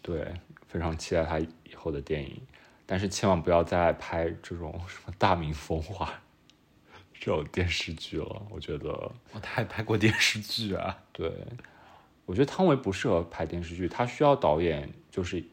[0.02, 0.34] 对，
[0.68, 2.42] 非常期待他以后的电影，
[2.88, 6.08] 但是千万不要再拍这种什么《大明风华》
[7.20, 8.48] 这种电视剧了。
[8.50, 8.90] 我觉得，
[9.34, 10.98] 我，他还拍过电视剧啊。
[11.12, 11.32] 对，
[12.26, 15.44] 我觉得汤唯不适合拍电视剧，他需要导演就是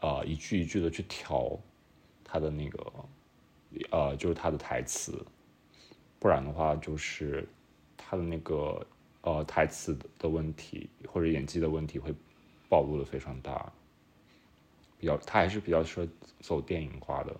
[0.00, 1.58] 呃一句一句的去调
[2.24, 2.92] 他的那个
[3.90, 5.24] 呃就是他的台词，
[6.18, 7.46] 不然的话就是
[7.96, 8.86] 他的那个
[9.22, 12.14] 呃台词的问题或者演技的问题会
[12.68, 13.72] 暴露的非常大。
[15.00, 16.08] 比较，他还是比较适合
[16.40, 17.32] 走电影化的，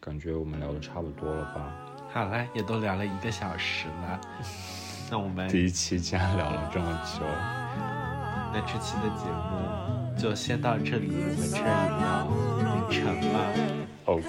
[0.00, 1.91] 感觉我们聊的差不多了吧？
[2.12, 4.20] 好了，也都聊了一个小时了，
[5.10, 7.24] 那我们第一期竟然聊了这么久，
[8.52, 9.52] 那这期的节目
[10.18, 12.28] 就先到这里，我们这儿也要
[12.68, 13.02] 凌晨
[13.32, 13.36] 了。
[14.04, 14.28] OK，